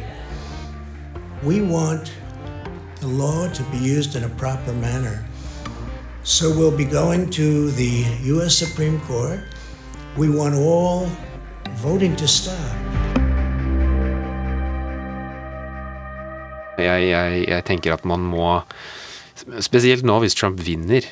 We 1.43 1.63
want 1.63 2.13
the 3.01 3.07
law 3.07 3.49
to 3.49 3.63
be 3.71 3.79
used 3.79 4.17
in 4.17 4.25
a 4.25 4.29
proper 4.29 4.73
manner. 4.73 5.25
So 6.25 6.51
we'll 6.51 6.77
be 6.77 6.85
going 6.85 7.31
to 7.31 7.71
the 7.71 8.05
U.S. 8.35 8.55
Supreme 8.55 9.01
Court. 9.01 9.41
We 10.17 10.29
want 10.29 10.55
all 10.55 11.09
voting 11.77 12.17
to 12.17 12.29
stop. 12.29 12.88
Jeg, 16.79 17.09
jeg, 17.11 17.43
jeg 17.49 17.67
tenker 17.69 17.97
at 17.97 18.07
man 18.09 18.27
må 18.27 18.59
Spesielt 19.63 20.03
nå, 20.03 20.17
hvis 20.19 20.35
Trump 20.35 20.59
vinner 20.67 21.05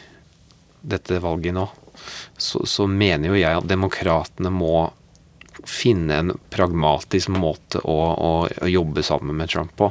dette 0.83 1.21
valget 1.23 1.55
nå, 1.55 1.63
så, 2.35 2.65
så 2.67 2.89
mener 2.91 3.31
jo 3.31 3.37
jeg 3.39 3.55
at 3.61 3.69
demokratene 3.71 4.51
må 4.51 4.89
finne 5.67 6.19
en 6.21 6.33
pragmatisk 6.53 7.31
måte 7.35 7.81
å, 7.83 7.97
å, 7.97 8.33
å 8.47 8.69
jobbe 8.71 9.03
sammen 9.07 9.37
med 9.39 9.51
Trump 9.51 9.73
på, 9.79 9.89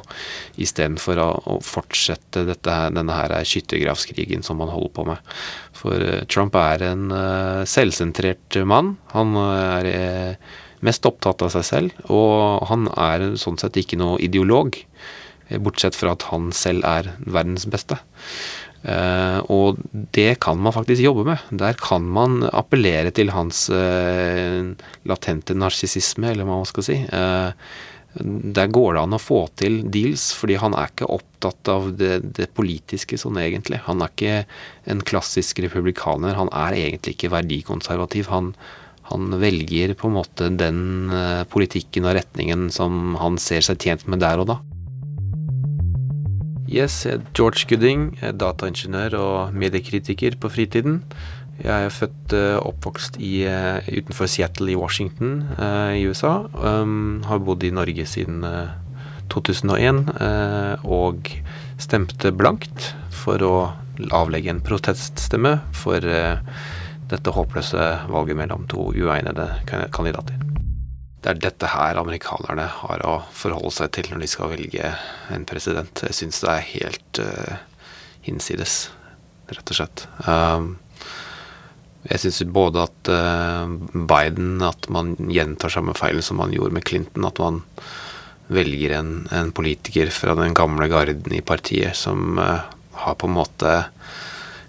istedenfor 0.62 1.22
å, 1.22 1.30
å 1.56 1.58
fortsette 1.64 2.46
dette, 2.48 2.76
denne 2.96 3.18
her 3.18 3.36
skyttergravskrigen 3.48 4.46
som 4.46 4.60
man 4.62 4.72
holder 4.74 4.94
på 4.96 5.08
med. 5.10 5.34
For 5.76 6.00
uh, 6.00 6.22
Trump 6.32 6.56
er 6.60 6.86
en 6.92 7.10
uh, 7.12 7.66
selvsentrert 7.70 8.60
mann. 8.68 8.96
Han 9.16 9.36
er 9.42 9.92
uh, 9.92 10.56
mest 10.86 11.06
opptatt 11.08 11.44
av 11.46 11.54
seg 11.56 11.68
selv, 11.68 12.02
og 12.14 12.66
han 12.70 12.90
er 12.94 13.32
sånn 13.42 13.60
sett 13.62 13.78
ikke 13.82 14.00
noe 14.00 14.20
ideolog. 14.24 14.78
Bortsett 15.50 15.98
fra 15.98 16.16
at 16.16 16.26
han 16.32 16.50
selv 16.56 16.86
er 16.90 17.12
verdens 17.26 17.68
beste. 17.70 18.00
Uh, 18.86 19.42
og 19.50 19.80
det 20.14 20.38
kan 20.44 20.60
man 20.62 20.74
faktisk 20.76 21.02
jobbe 21.02 21.26
med. 21.26 21.42
Der 21.58 21.74
kan 21.80 22.06
man 22.06 22.44
appellere 22.46 23.10
til 23.16 23.32
hans 23.34 23.66
uh, 23.74 24.62
latente 25.10 25.58
narsissisme, 25.58 26.30
eller 26.30 26.46
hva 26.46 26.60
man 26.62 26.70
skal 26.70 26.86
si. 26.86 27.00
Uh, 27.10 27.50
der 28.16 28.70
går 28.72 28.94
det 28.96 29.02
an 29.02 29.18
å 29.18 29.20
få 29.20 29.42
til 29.60 29.82
deals, 29.92 30.30
fordi 30.38 30.60
han 30.62 30.78
er 30.78 30.92
ikke 30.92 31.10
opptatt 31.18 31.72
av 31.72 31.90
det, 31.98 32.20
det, 32.38 32.48
politiske 32.56 33.18
sånn 33.20 33.42
egentlig. 33.42 33.82
Han 33.90 34.06
er 34.06 34.14
ikke 34.14 34.38
en 34.94 35.02
klassisk 35.04 35.60
republikaner. 35.66 36.38
Han 36.38 36.54
er 36.54 36.78
egentlig 36.78 37.18
ikke 37.18 37.34
verdikonservativ. 37.34 38.30
Han, 38.32 38.54
han 39.10 39.36
velger 39.42 39.98
på 40.00 40.08
en 40.08 40.16
måte 40.22 40.48
den 40.62 41.12
politikken 41.52 42.08
og 42.08 42.16
retningen 42.22 42.70
som 42.72 43.18
han 43.20 43.36
ser 43.42 43.68
seg 43.68 43.84
tjent 43.84 44.08
med 44.08 44.24
der 44.24 44.46
og 44.46 44.54
da. 44.54 44.62
Yes, 46.66 47.04
jeg 47.06 47.20
er 47.20 47.26
George 47.38 47.68
Gooding, 47.70 48.16
dataingeniør 48.18 49.16
og 49.20 49.54
mediekritiker 49.54 50.34
på 50.42 50.50
fritiden. 50.50 51.04
Jeg 51.62 51.86
er 51.86 51.94
født 51.94 52.34
og 52.34 52.40
uh, 52.42 52.70
oppvokst 52.72 53.20
i, 53.22 53.46
uh, 53.46 53.86
utenfor 53.86 54.26
Seattle 54.28 54.74
i 54.74 54.76
Washington 54.76 55.44
uh, 55.60 55.94
i 55.94 56.02
USA. 56.10 56.48
Um, 56.58 57.22
har 57.30 57.44
bodd 57.46 57.64
i 57.64 57.72
Norge 57.72 58.08
siden 58.10 58.42
2001 59.30 60.04
og 60.86 61.32
stemte 61.82 62.34
blankt 62.34 62.92
for 63.14 63.42
å 63.46 63.56
avlegge 64.14 64.52
en 64.54 64.62
proteststemme 64.66 65.58
for 65.74 66.06
dette 67.10 67.34
håpløse 67.38 67.90
valget 68.10 68.42
mellom 68.42 68.68
to 68.70 68.92
uegnede 68.94 69.50
kandidater. 69.66 70.45
Det 71.26 71.32
er 71.32 71.40
dette 71.42 71.70
her 71.74 71.98
amerikanerne 71.98 72.68
har 72.84 73.02
å 73.02 73.16
forholde 73.34 73.72
seg 73.74 73.96
til 73.96 74.12
når 74.12 74.20
de 74.22 74.28
skal 74.30 74.52
velge 74.52 74.92
en 75.34 75.46
president. 75.50 76.04
Jeg 76.06 76.14
syns 76.14 76.44
det 76.44 76.52
er 76.52 76.68
helt 76.70 77.22
uh, 77.26 77.56
hinsides, 78.28 78.76
rett 79.50 79.74
og 79.74 79.80
slett. 79.80 80.04
Um, 80.30 80.76
jeg 82.06 82.22
syns 82.22 82.44
både 82.54 82.84
at 82.86 83.10
uh, 83.10 83.66
Biden 84.06 84.62
At 84.62 84.86
man 84.94 85.16
gjentar 85.18 85.74
samme 85.74 85.96
feil 85.98 86.22
som 86.22 86.38
man 86.38 86.54
gjorde 86.54 86.78
med 86.78 86.86
Clinton. 86.86 87.26
At 87.26 87.42
man 87.42 87.64
velger 88.54 88.94
en, 89.00 89.16
en 89.34 89.50
politiker 89.50 90.14
fra 90.14 90.38
den 90.38 90.54
gamle 90.54 90.86
garden 90.94 91.34
i 91.34 91.42
partiet 91.42 91.98
som 91.98 92.38
uh, 92.38 92.70
har 93.02 93.18
på 93.18 93.26
en 93.26 93.40
måte 93.42 93.80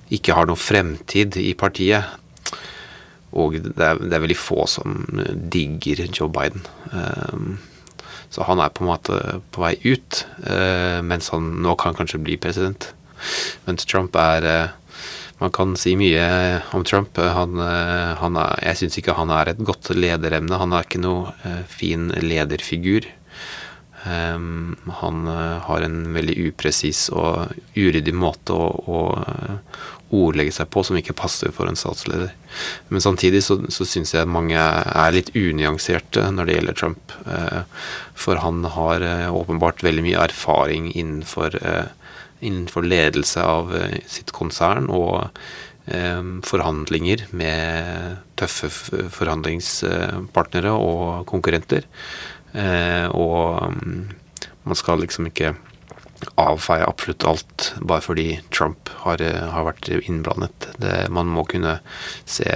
ikke 0.08 0.32
har 0.38 0.48
noen 0.48 0.64
fremtid 0.64 1.36
i 1.36 1.52
partiet. 1.52 2.16
Og 3.37 3.59
det 3.61 3.75
er, 3.76 4.00
det 4.00 4.14
er, 4.14 4.23
veldig 4.25 4.38
få 4.38 4.66
som 4.71 4.97
digger 5.52 6.07
Joe 6.09 6.31
Biden. 6.33 6.64
Um, 6.92 7.59
så 8.33 8.46
han 8.49 8.61
er 8.61 8.72
på 8.75 8.85
en 8.85 8.90
måte 8.90 9.18
på 9.55 9.62
vei 9.62 9.77
ut, 9.85 10.22
uh, 10.46 11.03
mens 11.05 11.31
han 11.35 11.53
nå 11.64 11.77
kan 11.81 11.96
kanskje 11.96 12.22
bli 12.22 12.38
president. 12.40 12.90
Mens 13.68 13.87
Trump 13.88 14.16
er 14.20 14.49
uh, 14.49 14.83
Man 15.37 15.53
kan 15.53 15.75
si 15.77 15.92
mye 16.01 16.22
om 16.72 16.81
Trump. 16.88 17.18
Han, 17.20 17.59
han 17.61 18.37
er, 18.40 18.55
jeg 18.70 18.79
syns 18.81 18.94
ikke 18.96 19.18
han 19.18 19.29
er 19.29 19.51
et 19.51 19.59
godt 19.61 19.90
lederemne. 19.92 20.57
Han 20.57 20.72
er 20.72 20.87
ikke 20.87 21.03
noe 21.03 21.35
fin 21.68 22.07
lederfigur. 22.25 23.05
Um, 24.09 24.79
han 25.03 25.29
har 25.66 25.85
en 25.85 25.99
veldig 26.16 26.38
upresis 26.46 27.11
og 27.12 27.53
uryddig 27.77 28.16
måte 28.16 28.57
å, 28.57 28.70
å 28.88 29.03
ordlegge 30.14 30.55
seg 30.55 30.69
på 30.71 30.83
som 30.87 30.97
ikke 30.99 31.16
passer 31.19 31.53
for 31.55 31.66
en 31.66 31.79
statsleder. 31.79 32.31
Men 32.88 33.03
samtidig 33.03 33.42
så, 33.45 33.59
så 33.73 33.87
syns 33.88 34.14
jeg 34.14 34.31
mange 34.31 34.59
er 34.59 35.14
litt 35.14 35.33
unyanserte 35.35 36.29
når 36.35 36.49
det 36.49 36.57
gjelder 36.59 36.79
Trump. 36.79 37.14
Eh, 37.27 37.62
for 38.14 38.42
han 38.42 38.62
har 38.77 39.03
eh, 39.03 39.29
åpenbart 39.35 39.83
veldig 39.87 40.07
mye 40.07 40.25
erfaring 40.29 40.92
innenfor, 40.95 41.59
eh, 41.59 41.87
innenfor 42.40 42.87
ledelse 42.87 43.42
av 43.42 43.75
sitt 44.07 44.35
konsern 44.37 44.90
og 44.92 45.31
forhandlinger 45.87 47.21
med 47.38 48.16
tøffe 48.35 48.66
forhandlingspartnere 49.14 50.73
og 50.75 51.29
konkurrenter. 51.31 51.87
Og 53.14 53.71
mm, 53.71 54.01
man 54.66 54.79
skal 54.81 54.99
liksom 55.05 55.29
ikke 55.31 55.53
avfeie 56.40 56.87
absolutt 56.87 57.26
alt 57.29 57.66
bare 57.81 58.05
fordi 58.05 58.26
Trump 58.55 58.90
har, 59.05 59.20
har 59.22 59.66
vært 59.68 59.90
innblandet. 59.96 60.68
Det, 60.83 60.94
man 61.12 61.29
må 61.33 61.44
kunne 61.48 61.79
se 62.24 62.48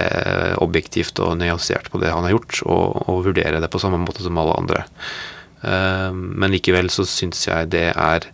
objektivt 0.61 1.21
og 1.23 1.37
nyansert 1.41 1.91
på 1.93 2.01
det 2.01 2.13
han 2.13 2.25
har 2.27 2.35
gjort, 2.35 2.63
og, 2.65 3.03
og 3.07 3.27
vurdere 3.29 3.61
det 3.61 3.71
på 3.71 3.81
samme 3.81 4.01
måte 4.01 4.25
som 4.25 4.39
alle 4.41 4.57
andre. 4.57 4.85
Uh, 5.61 6.09
men 6.11 6.55
likevel 6.55 6.89
så 6.89 7.05
syns 7.05 7.45
jeg 7.45 7.69
det 7.73 7.91
er 7.93 8.25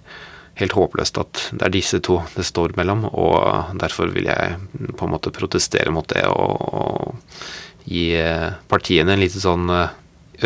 helt 0.58 0.74
håpløst 0.74 1.20
at 1.22 1.42
det 1.54 1.66
er 1.66 1.74
disse 1.74 2.00
to 2.04 2.20
det 2.36 2.46
står 2.48 2.76
mellom, 2.80 3.06
og 3.12 3.76
derfor 3.78 4.12
vil 4.14 4.30
jeg 4.30 4.58
på 4.98 5.06
en 5.06 5.14
måte 5.14 5.34
protestere 5.36 5.94
mot 5.94 6.08
det 6.10 6.24
og, 6.32 6.64
og 6.74 7.88
gi 7.88 8.10
partiene 8.72 9.16
en 9.16 9.22
liten 9.22 9.44
sånn 9.44 9.70
eh, 9.72 9.94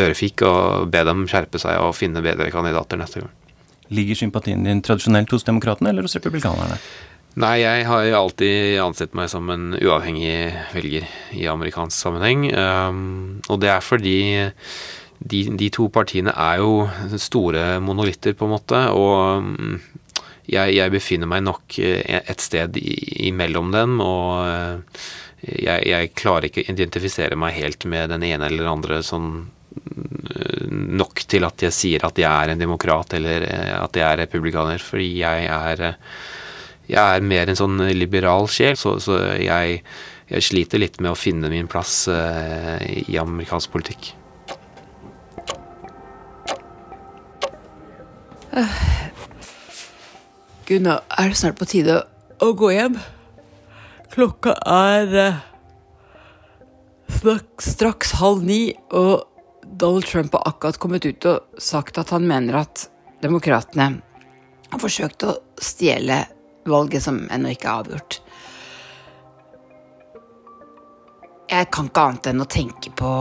ørefik 0.01 0.43
og 0.47 0.91
be 0.93 1.03
dem 1.07 1.25
skjerpe 1.31 1.59
seg 1.61 1.79
og 1.81 1.95
finne 1.97 2.23
bedre 2.23 2.51
kandidater 2.53 2.99
neste 3.01 3.23
gang. 3.23 3.31
Ligger 3.91 4.15
sympatien 4.15 4.63
din 4.63 4.83
tradisjonelt 4.85 5.31
hos 5.35 5.47
demokratene 5.47 5.91
eller 5.91 6.07
hos 6.07 6.15
republikanerne? 6.15 6.77
Nei, 7.39 7.61
jeg 7.61 7.85
har 7.87 8.03
jo 8.03 8.17
alltid 8.17 8.79
ansett 8.83 9.13
meg 9.15 9.29
som 9.31 9.47
en 9.53 9.71
uavhengig 9.77 10.51
velger 10.73 11.07
i 11.31 11.45
amerikansk 11.47 11.95
sammenheng. 11.95 12.49
Um, 12.51 13.39
og 13.47 13.61
det 13.63 13.69
er 13.71 13.85
fordi 13.85 14.17
de, 15.21 15.39
de, 15.55 15.69
to 15.71 15.87
partiene 15.93 16.33
er 16.35 16.59
jo 16.59 16.89
store 17.15 17.79
monolitter, 17.83 18.35
på 18.35 18.49
en 18.49 18.53
måte. 18.57 18.81
Og 18.91 19.45
um, 19.45 19.79
jeg, 20.51 20.75
jeg 20.75 20.91
befinner 20.91 21.31
meg 21.31 21.45
nok 21.47 21.79
et 21.79 22.43
sted 22.43 22.75
imellom 22.83 23.71
dem. 23.75 23.95
Og 24.03 24.43
uh, 24.43 25.07
jeg, 25.47 25.87
jeg 25.87 26.13
klarer 26.19 26.49
ikke 26.49 26.65
å 26.65 26.71
identifisere 26.75 27.39
meg 27.39 27.55
helt 27.61 27.87
med 27.87 28.11
den 28.11 28.27
ene 28.27 28.51
eller 28.51 28.65
den 28.65 28.75
andre 28.75 28.99
sånn 29.07 29.31
nok 30.69 31.23
til 31.29 31.45
at 31.47 31.61
jeg 31.65 31.73
sier 31.75 32.05
at 32.07 32.17
jeg 32.19 32.29
er 32.29 32.51
en 32.53 32.61
demokrat 32.61 33.13
eller 33.17 33.45
eh, 33.47 33.73
at 33.77 33.95
jeg 33.97 34.05
er 34.07 34.21
republikaner. 34.23 34.79
Fordi 34.83 35.09
jeg 35.21 35.45
er, 35.47 35.81
eh, 35.89 35.93
jeg 36.91 37.01
er 37.01 37.21
mer 37.25 37.49
en 37.49 37.59
sånn 37.59 37.77
liberal 37.95 38.47
sjel, 38.51 38.75
så, 38.79 38.99
så 39.03 39.19
jeg, 39.39 39.81
jeg, 40.31 40.41
sliter 40.47 40.81
litt 40.81 41.01
med 41.01 41.11
å 41.13 41.19
finne 41.19 41.49
min 41.51 41.69
plass 41.71 42.07
uh, 42.11 42.79
i 42.81 43.17
amerikansk 43.21 43.71
politikk. 43.71 44.13
Gunnar, 50.67 50.99
er 51.15 51.31
det 51.31 51.39
snart 51.39 51.59
på 51.59 51.69
tide 51.71 52.03
å 52.43 52.51
gå 52.57 52.67
hjem? 52.75 52.99
Klokka 54.11 54.51
er 54.67 55.39
straks 57.61 58.11
halv 58.19 58.43
ni, 58.43 58.73
og 58.91 59.30
Donald 59.71 60.05
Trump 60.05 60.33
har 60.33 60.43
akkurat 60.45 60.77
kommet 60.77 61.05
ut 61.05 61.25
og 61.25 61.61
sagt 61.61 61.97
at 61.97 62.11
han 62.11 62.27
mener 62.27 62.59
at 62.59 62.85
demokratene 63.23 63.87
har 64.71 64.81
forsøkt 64.81 65.23
å 65.23 65.35
stjele 65.61 66.21
valget 66.67 67.03
som 67.05 67.23
ennå 67.31 67.53
ikke 67.53 67.69
er 67.69 67.83
avgjort. 67.85 68.19
Jeg 71.51 71.67
kan 71.73 71.89
ikke 71.89 72.05
annet 72.07 72.29
enn 72.31 72.43
å 72.43 72.49
tenke 72.51 72.93
på 72.95 73.11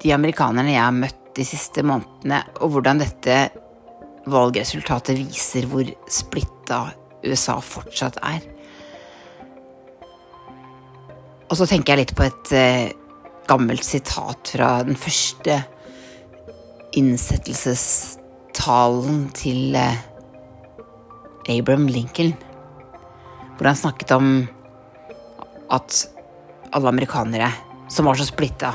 de 0.00 0.12
amerikanerne 0.14 0.74
jeg 0.74 0.82
har 0.82 0.94
møtt 0.94 1.18
de 1.36 1.46
siste 1.46 1.82
månedene, 1.86 2.42
og 2.62 2.74
hvordan 2.74 3.02
dette 3.02 3.36
valgresultatet 4.30 5.18
viser 5.18 5.66
hvor 5.70 5.86
splitta 6.10 6.84
USA 7.24 7.58
fortsatt 7.62 8.18
er. 8.26 8.42
Og 11.50 11.58
så 11.58 11.66
tenker 11.66 11.94
jeg 11.94 12.04
litt 12.04 12.16
på 12.18 12.26
et 12.26 12.52
eh, 12.54 12.90
gammelt 13.50 13.82
sitat 13.84 14.48
fra 14.54 14.82
den 14.86 14.96
første 14.98 15.64
innsettelsestalen 16.98 19.30
til 19.34 19.74
eh, 19.78 19.96
Abraham 21.50 21.88
Lincoln, 21.90 22.34
hvor 23.56 23.66
han 23.66 23.76
snakket 23.78 24.10
om 24.14 24.48
at 25.70 26.08
alle 26.70 26.88
amerikanere 26.88 27.50
som 27.90 28.06
var 28.06 28.14
så 28.18 28.24
splitta 28.28 28.72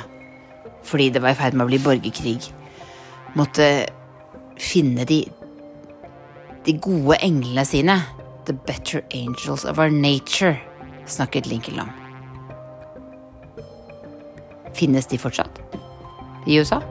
fordi 0.86 1.10
det 1.10 1.22
var 1.24 1.30
i 1.34 1.40
ferd 1.40 1.54
med 1.58 1.66
å 1.66 1.72
bli 1.72 1.80
borgerkrig, 1.82 2.42
måtte 3.34 3.68
finne 4.62 5.02
de, 5.10 5.26
de 6.68 6.74
gode 6.78 7.18
englene 7.26 7.66
sine. 7.66 7.98
The 8.46 8.54
better 8.54 9.02
angels 9.10 9.66
of 9.66 9.82
our 9.82 9.90
nature, 9.90 10.62
snakket 11.10 11.50
Lincoln 11.50 11.82
om. 11.88 12.05
Finnes 14.76 15.08
de 15.08 15.20
fortsatt 15.22 15.62
i 16.46 16.60
USA? 16.60 16.82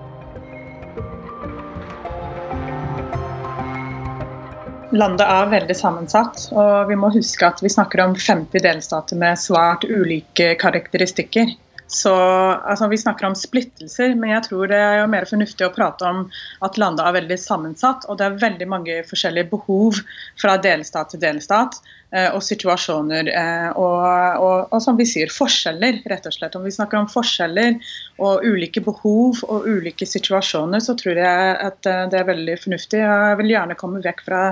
Landet 4.95 5.27
er 5.27 5.49
veldig 5.51 5.75
sammensatt, 5.75 6.45
og 6.55 6.87
vi 6.87 6.97
må 6.99 7.11
huske 7.11 7.47
at 7.49 7.59
vi 7.65 7.73
snakker 7.73 8.05
om 8.05 8.13
50 8.15 8.63
delstater 8.63 9.19
med 9.19 9.41
svært 9.43 9.87
ulike 9.89 10.53
karakteristikker. 10.61 11.51
Så 11.87 12.15
altså, 12.15 12.89
Vi 12.89 12.99
snakker 12.99 13.27
om 13.27 13.35
splittelser, 13.37 14.15
men 14.17 14.31
jeg 14.31 14.47
tror 14.47 14.71
det 14.71 14.79
er 14.81 15.11
mer 15.11 15.27
fornuftig 15.29 15.67
å 15.67 15.73
prate 15.75 16.07
om 16.09 16.23
at 16.65 16.79
landet 16.81 17.05
er 17.05 17.17
veldig 17.19 17.37
sammensatt, 17.41 18.07
og 18.09 18.19
det 18.19 18.27
er 18.27 18.39
veldig 18.41 18.69
mange 18.71 18.97
forskjellige 19.09 19.51
behov 19.53 20.01
fra 20.41 20.57
delstat 20.65 21.13
til 21.13 21.21
delstat, 21.21 21.77
eh, 22.17 22.31
og 22.33 22.41
situasjoner. 22.47 23.29
Eh, 23.29 23.69
og, 23.77 24.01
og, 24.41 24.73
og, 24.73 24.81
som 24.81 24.97
vi 24.97 25.07
sier, 25.09 25.33
forskjeller, 25.33 26.01
rett 26.09 26.31
og 26.31 26.37
slett. 26.39 26.57
Om 26.57 26.65
vi 26.65 26.75
snakker 26.75 27.03
om 27.03 27.11
forskjeller 27.13 27.77
og 28.17 28.49
ulike 28.49 28.81
behov 28.85 29.45
og 29.45 29.69
ulike 29.69 30.09
situasjoner, 30.09 30.81
så 30.81 30.97
tror 30.97 31.21
jeg 31.21 31.55
at 31.69 31.91
eh, 31.91 32.05
det 32.09 32.23
er 32.23 32.33
veldig 32.33 32.59
fornuftig. 32.65 33.05
Jeg 33.05 33.41
vil 33.43 33.53
gjerne 33.53 33.79
komme 33.79 34.03
vekk 34.05 34.25
fra 34.25 34.45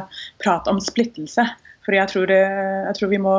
prat 0.42 0.68
om 0.68 0.84
splittelse. 0.84 1.48
For 1.82 1.96
jeg 1.96 2.12
tror, 2.12 2.30
jeg 2.30 2.94
tror 2.94 3.08
vi 3.10 3.18
må 3.18 3.36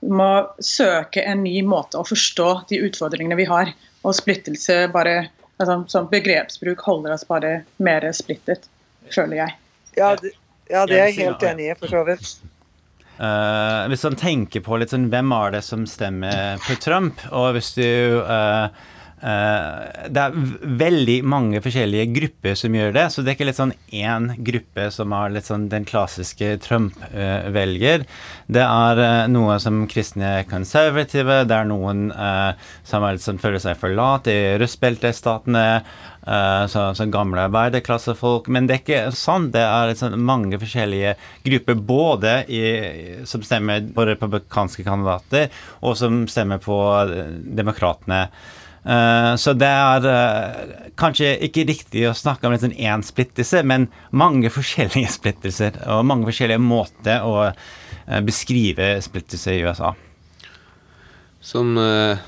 må 0.00 0.30
søke 0.62 1.24
en 1.26 1.42
ny 1.42 1.60
måte 1.66 1.98
å 1.98 2.06
forstå 2.06 2.48
de 2.70 2.82
utfordringene 2.86 3.38
vi 3.38 3.48
har. 3.50 3.72
Og 4.06 4.14
splittelse 4.14 4.84
bare 4.94 5.28
altså, 5.58 5.80
Som 5.90 6.06
begrepsbruk 6.12 6.84
holder 6.86 7.16
oss 7.16 7.26
bare 7.26 7.62
mer 7.82 8.06
splittet, 8.14 8.68
føler 9.10 9.42
jeg. 9.42 9.56
Ja, 9.98 10.12
det, 10.20 10.36
ja, 10.70 10.84
det 10.86 11.00
er 11.00 11.10
jeg 11.10 11.18
helt 11.24 11.42
enig 11.42 11.72
i, 11.72 11.74
for 11.80 11.90
så 11.90 12.04
vidt. 12.06 12.36
Uh, 13.18 13.88
hvis 13.90 14.04
man 14.06 14.14
tenker 14.20 14.62
på 14.62 14.78
litt 14.78 14.92
sånn, 14.94 15.08
hvem 15.10 15.34
er 15.34 15.56
det 15.56 15.64
som 15.66 15.82
stemmer 15.90 16.60
på 16.62 16.76
Trump, 16.78 17.24
og 17.34 17.56
hvis 17.56 17.72
du 17.74 17.88
uh, 18.22 18.68
Uh, 18.68 18.97
det 19.18 20.22
er 20.22 20.34
veldig 20.78 21.16
mange 21.26 21.58
forskjellige 21.64 22.06
grupper 22.14 22.54
som 22.58 22.74
gjør 22.76 22.92
det, 22.94 23.06
så 23.10 23.22
det 23.22 23.32
er 23.32 23.36
ikke 23.38 23.48
litt 23.48 23.58
sånn 23.58 23.74
én 23.90 24.28
gruppe 24.46 24.88
som 24.94 25.14
er 25.16 25.32
litt 25.34 25.48
sånn 25.48 25.68
den 25.72 25.86
klassiske 25.88 26.52
Trump-velger. 26.62 28.04
det 28.46 28.64
er 28.64 29.02
uh, 29.02 29.26
noe 29.30 29.58
som 29.62 29.82
kristne 29.90 30.44
konservative, 30.50 31.42
det 31.48 31.56
er 31.56 31.68
noen 31.68 32.08
uh, 32.12 32.52
som 32.86 33.04
er 33.04 33.16
litt 33.16 33.24
sånn, 33.24 33.40
føler 33.42 33.62
seg 33.62 33.80
forlatt 33.80 34.30
i 34.30 34.38
rustbeltestatene, 34.60 35.66
så, 36.68 36.82
så, 36.92 37.06
gamle 37.08 37.46
arbeiderklassefolk. 37.46 38.50
Men 38.52 38.66
det 38.68 38.74
er 38.74 38.80
ikke 38.82 39.12
sånn. 39.16 39.46
Det 39.54 39.62
er 39.64 39.94
sånn 39.96 40.18
mange 40.20 40.58
forskjellige 40.60 41.14
grupper, 41.46 41.78
både 41.88 42.34
i, 42.52 42.62
som 43.24 43.40
stemmer 43.46 43.86
på 43.94 44.04
republikanske 44.10 44.84
kandidater, 44.84 45.48
og 45.80 45.96
som 45.96 46.26
stemmer 46.28 46.60
på 46.60 46.76
demokratene. 47.40 48.26
Uh, 48.88 49.36
så 49.36 49.52
det 49.52 49.68
er 49.68 50.06
uh, 50.08 50.84
kanskje 50.96 51.34
ikke 51.44 51.66
riktig 51.68 52.06
å 52.08 52.16
snakke 52.16 52.48
om 52.48 52.54
en 52.56 52.72
én 52.72 53.02
splittelse, 53.04 53.60
men 53.60 53.90
mange 54.16 54.48
forskjellige 54.52 55.10
splittelser. 55.18 55.76
Og 55.92 56.06
mange 56.08 56.28
forskjellige 56.30 56.62
måter 56.64 57.24
å 57.26 57.50
uh, 57.50 58.20
beskrive 58.24 58.94
splittelse 59.04 59.56
i 59.56 59.64
USA. 59.66 59.92
Som 61.48 61.76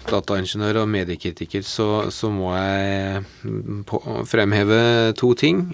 dataingeniør 0.07 0.85
og 0.85 0.93
mediekritiker 0.93 1.65
så, 1.67 1.87
så 2.15 2.29
må 2.31 2.53
jeg 2.55 3.25
på, 3.85 3.99
fremheve 4.31 4.79
to 5.19 5.33
ting. 5.35 5.65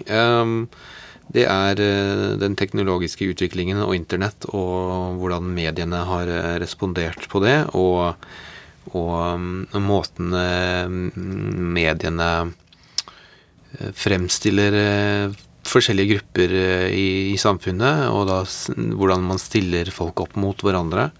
Det 1.36 1.44
er 1.44 1.82
den 2.40 2.56
teknologiske 2.56 3.28
utviklingen 3.34 3.84
og 3.84 3.92
internett 3.94 4.48
og 4.48 5.20
hvordan 5.20 5.52
mediene 5.52 6.00
har 6.08 6.32
respondert 6.64 7.28
på 7.28 7.44
det. 7.44 7.58
og 7.76 8.16
og 8.94 9.80
måten 9.82 10.34
eh, 10.36 10.86
mediene 11.76 12.28
eh, 12.46 13.90
fremstiller 13.96 14.78
eh, 14.80 15.34
forskjellige 15.66 16.14
grupper 16.14 16.54
i, 16.94 17.08
i, 17.32 17.36
samfunnet, 17.40 18.06
og 18.14 18.28
da 18.30 18.38
hvordan 18.94 19.26
man 19.26 19.42
stiller 19.42 19.90
folk 19.90 20.22
opp 20.22 20.38
mot 20.38 20.62
hverandre. 20.62 21.10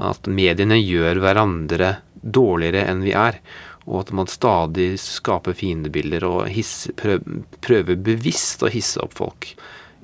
At 0.00 0.26
mediene 0.26 0.80
gjør 0.80 1.20
hverandre 1.22 1.98
dårligere 2.24 2.88
enn 2.88 3.04
vi 3.04 3.12
er. 3.12 3.38
Og 3.84 4.00
at 4.00 4.14
man 4.16 4.30
stadig 4.32 4.94
skaper 4.96 5.52
fiendebilder 5.52 6.24
og 6.24 6.46
hisse, 6.48 6.94
prøver, 6.96 7.98
bevisst 8.00 8.64
å 8.64 8.72
hisse 8.72 9.02
opp 9.04 9.12
folk. 9.20 9.50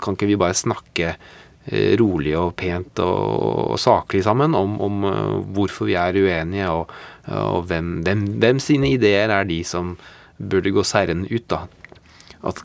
Kan 0.05 0.19
ikke 0.19 0.29
vi 0.29 0.37
bare 0.41 0.57
snakke 0.57 1.15
Eh, 1.15 1.40
rolig 1.71 2.35
og 2.39 2.55
pent 2.59 2.99
og, 3.05 3.77
saklig 3.79 4.25
sammen 4.27 4.57
om, 4.59 4.79
om, 4.83 5.05
eh, 5.07 5.35
hvorfor 5.55 5.91
vi 5.91 5.97
er 5.99 6.19
uenige, 6.19 6.71
og, 6.71 6.91
og 7.31 7.67
hvem, 7.71 8.01
hvem, 8.07 8.25
hvem, 8.43 8.63
sine 8.63 8.95
ideer 8.97 9.31
er 9.31 9.47
de 9.47 9.63
som 9.65 9.97
burde 10.37 10.73
gå 10.75 10.85
seirende 10.87 11.31
ut. 11.31 11.47
da. 11.51 11.67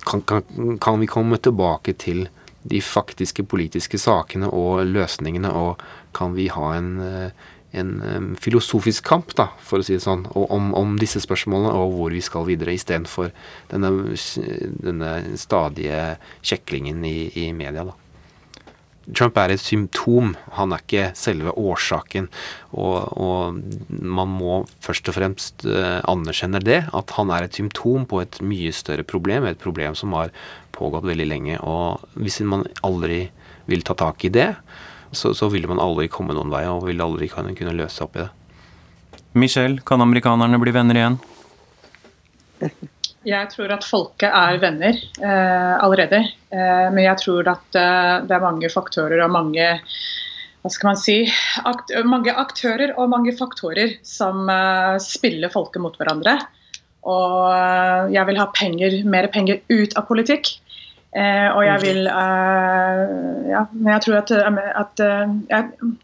Kan, 0.07 0.21
kan, 0.21 0.77
kan, 0.81 0.99
vi 0.99 1.11
komme 1.11 1.37
tilbake 1.37 1.93
til 1.99 2.27
de 2.65 2.79
faktiske 2.81 3.43
politiske 3.43 3.99
sakene 4.01 4.49
og 4.49 4.85
løsningene, 4.89 5.51
og 5.51 5.83
kan 6.15 6.33
vi 6.33 6.47
ha 6.49 6.71
en, 6.73 6.95
eh, 7.03 7.51
en 7.75 8.37
filosofisk 8.39 9.03
kamp, 9.05 9.35
da, 9.35 9.49
for 9.61 9.83
å 9.83 9.85
si 9.85 9.99
det 9.99 10.05
sånn, 10.05 10.25
om, 10.33 10.71
om 10.73 10.95
disse 10.97 11.21
spørsmålene 11.21 11.75
og 11.75 11.93
hvor 11.99 12.15
vi 12.15 12.23
skal 12.25 12.47
videre, 12.47 12.73
istedenfor 12.73 13.29
denne, 13.69 14.15
denne 14.81 15.11
stadige 15.37 16.15
kjeklingen 16.41 17.05
i, 17.05 17.29
i 17.35 17.51
media. 17.53 17.85
da. 17.91 17.99
Trump 19.13 19.37
er 19.37 19.53
et 19.53 19.61
symptom, 19.61 20.33
han 20.57 20.73
er 20.73 20.81
ikke 20.81 21.09
selve 21.17 21.53
årsaken. 21.53 22.27
Og, 22.73 23.11
og, 23.21 23.59
man 24.01 24.31
må 24.33 24.63
først 24.83 25.11
og 25.11 25.17
fremst 25.19 25.65
uh, 25.67 26.01
anerkjenne 26.09 26.61
det, 26.65 26.81
at 26.89 27.13
han 27.19 27.33
er 27.33 27.45
et 27.45 27.59
symptom 27.59 28.07
på 28.09 28.23
et 28.23 28.39
mye 28.41 28.73
større 28.73 29.05
problem, 29.05 29.45
et 29.45 29.61
problem 29.61 29.97
som 29.97 30.15
har 30.17 30.33
pågått 30.75 31.05
veldig 31.05 31.29
lenge. 31.29 31.59
Og 31.61 32.01
hvis 32.17 32.41
man 32.47 32.65
aldri 32.85 33.27
vil 33.69 33.85
ta 33.85 33.97
tak 33.97 34.25
i 34.25 34.33
det, 34.33 34.49
så, 35.15 35.35
så 35.37 35.51
vil 35.53 35.69
man 35.69 35.81
aldri 35.81 36.09
komme 36.11 36.33
noen 36.35 36.51
vei, 36.53 36.65
og 36.69 36.87
vil 36.89 37.05
aldri 37.05 37.29
kunne, 37.31 37.53
kunne 37.57 37.77
løse 37.77 38.03
opp 38.05 38.17
i 38.17 38.25
det. 38.25 38.31
Michelle, 39.35 39.83
kan 39.85 40.01
amerikanerne 40.01 40.59
bli 40.61 40.73
venner 40.75 41.01
igjen? 41.01 41.21
Jeg 43.25 43.49
tror 43.49 43.73
at 43.73 43.85
folket 43.87 44.29
er 44.29 44.59
venner 44.61 44.93
eh, 44.93 45.73
allerede. 45.81 46.21
Eh, 46.53 46.87
men 46.93 47.01
jeg 47.07 47.17
tror 47.23 47.49
at 47.55 47.79
eh, 47.79 48.13
det 48.27 48.35
er 48.37 48.43
mange 48.43 48.69
faktorer 48.69 49.23
og 49.25 49.33
mange 49.33 49.71
hva 50.65 50.71
skal 50.73 50.89
man 50.89 50.97
si, 50.97 51.15
akt 51.69 51.91
mange 52.09 52.33
aktører 52.33 52.95
og 52.97 53.11
mange 53.11 53.35
faktorer 53.37 53.99
som 54.05 54.47
eh, 54.49 54.95
spiller 55.03 55.53
folket 55.53 55.83
mot 55.83 55.97
hverandre. 55.99 56.39
Og 57.05 57.41
eh, 57.53 58.13
jeg 58.15 58.25
vil 58.31 58.39
ha 58.41 58.47
penger, 58.53 58.99
mer 59.05 59.29
penger 59.33 59.61
ut 59.69 59.93
av 59.93 60.07
politikk. 60.09 60.55
Eh, 61.15 61.47
og 61.53 61.61
jeg 61.63 61.81
vil 61.85 62.01
Ja, 62.09 63.61
men 63.71 63.91
jeg 63.93 64.01
tror 64.03 64.17
at, 64.19 64.33
at 64.35 65.03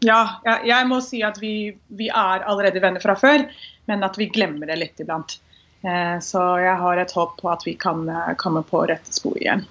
Ja, 0.06 0.20
jeg, 0.46 0.58
jeg, 0.70 0.86
må 0.88 1.02
si 1.04 1.24
at 1.26 1.42
vi, 1.42 1.72
vi 1.90 2.06
er 2.08 2.46
allerede 2.46 2.80
venner 2.82 3.02
fra 3.02 3.18
før, 3.18 3.48
men 3.90 4.06
at 4.06 4.14
vi 4.18 4.30
glemmer 4.30 4.70
det 4.70 4.78
litt 4.78 5.02
iblant. 5.02 5.40
Eh, 5.82 6.18
så 6.22 6.42
jeg 6.62 6.76
har 6.78 7.00
et 7.02 7.14
håp 7.16 7.34
på 7.40 7.50
at 7.50 7.66
vi 7.66 7.74
kan 7.78 8.04
eh, 8.08 8.34
komme 8.38 8.62
på 8.66 8.84
rette 8.90 9.14
spor 9.14 9.38
igjen. 9.40 9.64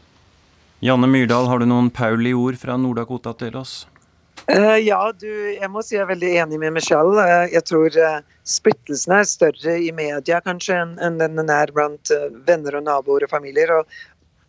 Janne 0.81 1.07
Myrdal, 1.07 1.47
har 1.47 1.61
du 1.61 1.67
noen 1.69 1.91
Pauli-ord 1.93 2.57
fra 2.59 2.75
Nord-Dakota 2.79 3.35
til 3.37 3.57
oss? 3.59 3.85
Uh, 4.49 4.79
ja, 4.81 4.97
du, 5.13 5.29
jeg 5.53 5.69
må 5.69 5.83
si 5.85 5.93
jeg 5.93 6.01
er 6.01 6.09
veldig 6.09 6.31
enig 6.41 6.57
med 6.63 6.73
Michelle. 6.73 7.25
Jeg 7.51 7.61
tror 7.69 7.97
splittelsen 8.47 9.13
er 9.19 9.27
større 9.29 9.75
i 9.77 9.91
media 9.93 10.39
kanskje 10.41 10.79
enn 10.81 11.19
den 11.21 11.51
er 11.53 11.71
blant 11.75 12.09
venner 12.47 12.79
og 12.79 12.87
naboer 12.87 13.27
og 13.27 13.31
familier. 13.31 13.75
og 13.77 13.91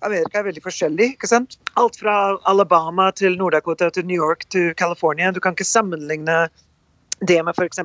Amerika 0.03 0.41
er 0.41 0.49
veldig 0.49 0.65
forskjellig. 0.65 1.13
ikke 1.15 1.31
sant? 1.31 1.59
Alt 1.79 1.99
fra 2.01 2.37
Alabama 2.51 3.11
til 3.15 3.37
Nord-Dakota 3.39 3.91
til 3.95 4.07
New 4.09 4.19
York 4.19 4.47
til 4.51 4.73
California. 4.75 5.31
Du 5.31 5.41
kan 5.41 5.57
ikke 5.57 5.69
sammenligne 5.69 6.49
det 7.29 7.39
med 7.47 7.57
f.eks. 7.57 7.83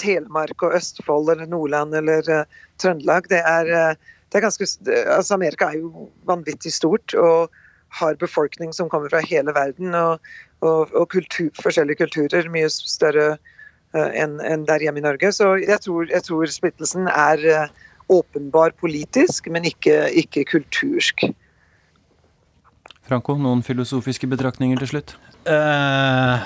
Telemark 0.00 0.62
og 0.62 0.76
Østfold 0.78 1.32
eller 1.32 1.50
Nordland 1.50 1.94
eller 1.96 2.26
uh, 2.30 2.62
Trøndelag, 2.82 3.28
det 3.32 3.40
er, 3.40 3.70
uh, 3.70 4.16
det 4.30 4.40
er 4.40 4.46
ganske, 4.46 4.68
altså 5.16 5.38
Amerika 5.38 5.70
er 5.70 5.82
jo 5.82 6.08
vanvittig 6.28 6.72
stort 6.74 7.14
og 7.14 7.52
har 7.94 8.18
befolkning 8.18 8.72
som 8.74 8.90
kommer 8.90 9.08
fra 9.12 9.22
hele 9.22 9.54
verden. 9.54 9.94
Og, 9.94 10.18
og, 10.64 10.94
og 10.94 11.08
kultur, 11.12 11.50
forskjellige 11.62 12.02
kulturer 12.02 12.48
mye 12.52 12.70
større 12.72 13.34
uh, 13.94 14.10
enn 14.10 14.40
en 14.42 14.66
der 14.68 14.82
hjemme 14.84 15.02
i 15.02 15.06
Norge. 15.06 15.32
Så 15.32 15.54
jeg 15.62 15.80
tror, 15.86 16.08
jeg 16.10 16.26
tror 16.26 16.50
splittelsen 16.50 17.08
er 17.10 17.44
uh, 17.46 17.90
åpenbar 18.12 18.74
politisk, 18.80 19.48
men 19.48 19.64
ikke, 19.68 20.08
ikke 20.12 20.44
kultursk. 20.50 21.28
Franco, 23.04 23.36
noen 23.36 23.62
filosofiske 23.64 24.28
betraktninger 24.32 24.80
til 24.80 24.94
slutt? 24.94 25.16
Uh, 25.44 26.40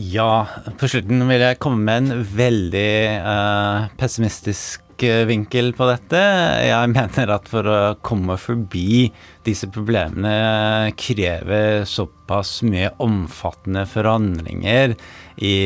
ja, 0.00 0.46
på 0.80 0.88
slutten 0.88 1.20
vil 1.28 1.42
jeg 1.44 1.58
komme 1.60 1.82
med 1.84 2.06
en 2.06 2.24
veldig 2.24 2.92
uh, 3.26 3.90
pessimistisk 4.00 4.80
vinkel 5.02 5.72
på 5.76 5.88
dette. 5.90 6.20
Jeg 6.64 6.90
mener 6.96 7.32
at 7.34 7.48
for 7.50 7.68
å 7.68 7.78
komme 8.04 8.38
forbi 8.40 9.10
disse 9.44 9.68
problemene 9.72 10.92
krever 10.96 11.82
såpass 11.88 12.60
mye 12.64 12.92
omfattende 13.04 13.84
forandringer 13.90 14.94
i 15.42 15.56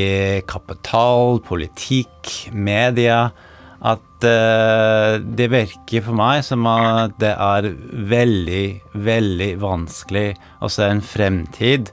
kapital, 0.49 1.39
politikk, 1.47 2.49
media 2.51 3.29
at 3.87 4.25
uh, 4.27 5.21
det 5.21 5.51
virker 5.53 6.03
for 6.03 6.19
meg 6.19 6.43
som 6.47 6.67
at 6.71 7.15
det 7.23 7.35
er 7.37 7.71
veldig, 8.11 8.67
veldig 9.07 9.53
vanskelig 9.63 10.29
å 10.65 10.73
se 10.73 10.91
en 10.91 11.05
fremtid 11.05 11.93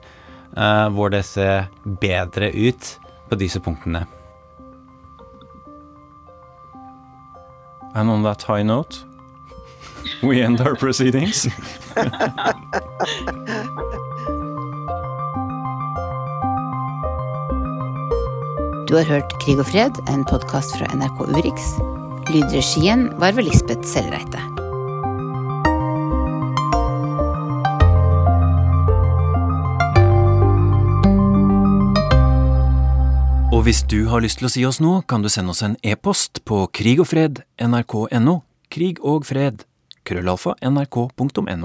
uh, 0.58 0.90
hvor 0.94 1.14
det 1.14 1.24
ser 1.26 1.70
bedre 2.02 2.52
ut 2.54 2.98
på 3.30 3.40
disse 3.40 3.60
punktene. 3.60 4.06
And 7.96 8.10
on 8.10 8.24
that 8.24 8.42
high 8.42 8.64
note, 8.64 9.06
we 10.24 10.42
end 10.42 10.62
our 10.62 10.76
proceedings. 10.76 11.48
Du 18.94 18.98
har 18.98 19.08
hørt 19.10 19.32
Krig 19.42 19.58
og 19.58 19.66
fred, 19.72 19.96
en 20.12 20.22
podkast 20.30 20.76
fra 20.78 20.86
NRK 20.94 21.24
Urix. 21.34 21.72
Lydregien 22.30 23.08
var 23.18 23.34
ved 23.34 23.48
Lisbeth 23.48 23.88
Sellreite. 23.90 24.63
Og 33.64 33.70
hvis 33.70 33.86
du 33.88 34.10
har 34.12 34.20
lyst 34.20 34.42
til 34.42 34.50
å 34.50 34.50
si 34.52 34.62
oss 34.68 34.82
noe, 34.84 35.06
kan 35.08 35.24
du 35.24 35.30
sende 35.32 35.54
oss 35.54 35.62
en 35.64 35.78
e-post 35.88 36.42
på 36.44 36.66
krigogfred.nrk.no, 36.76 38.34
Krig 38.68 39.00
og 39.00 39.24
fred. 39.24 39.64
Krøllalfa 40.04 40.58
nrk.no. 40.68 41.56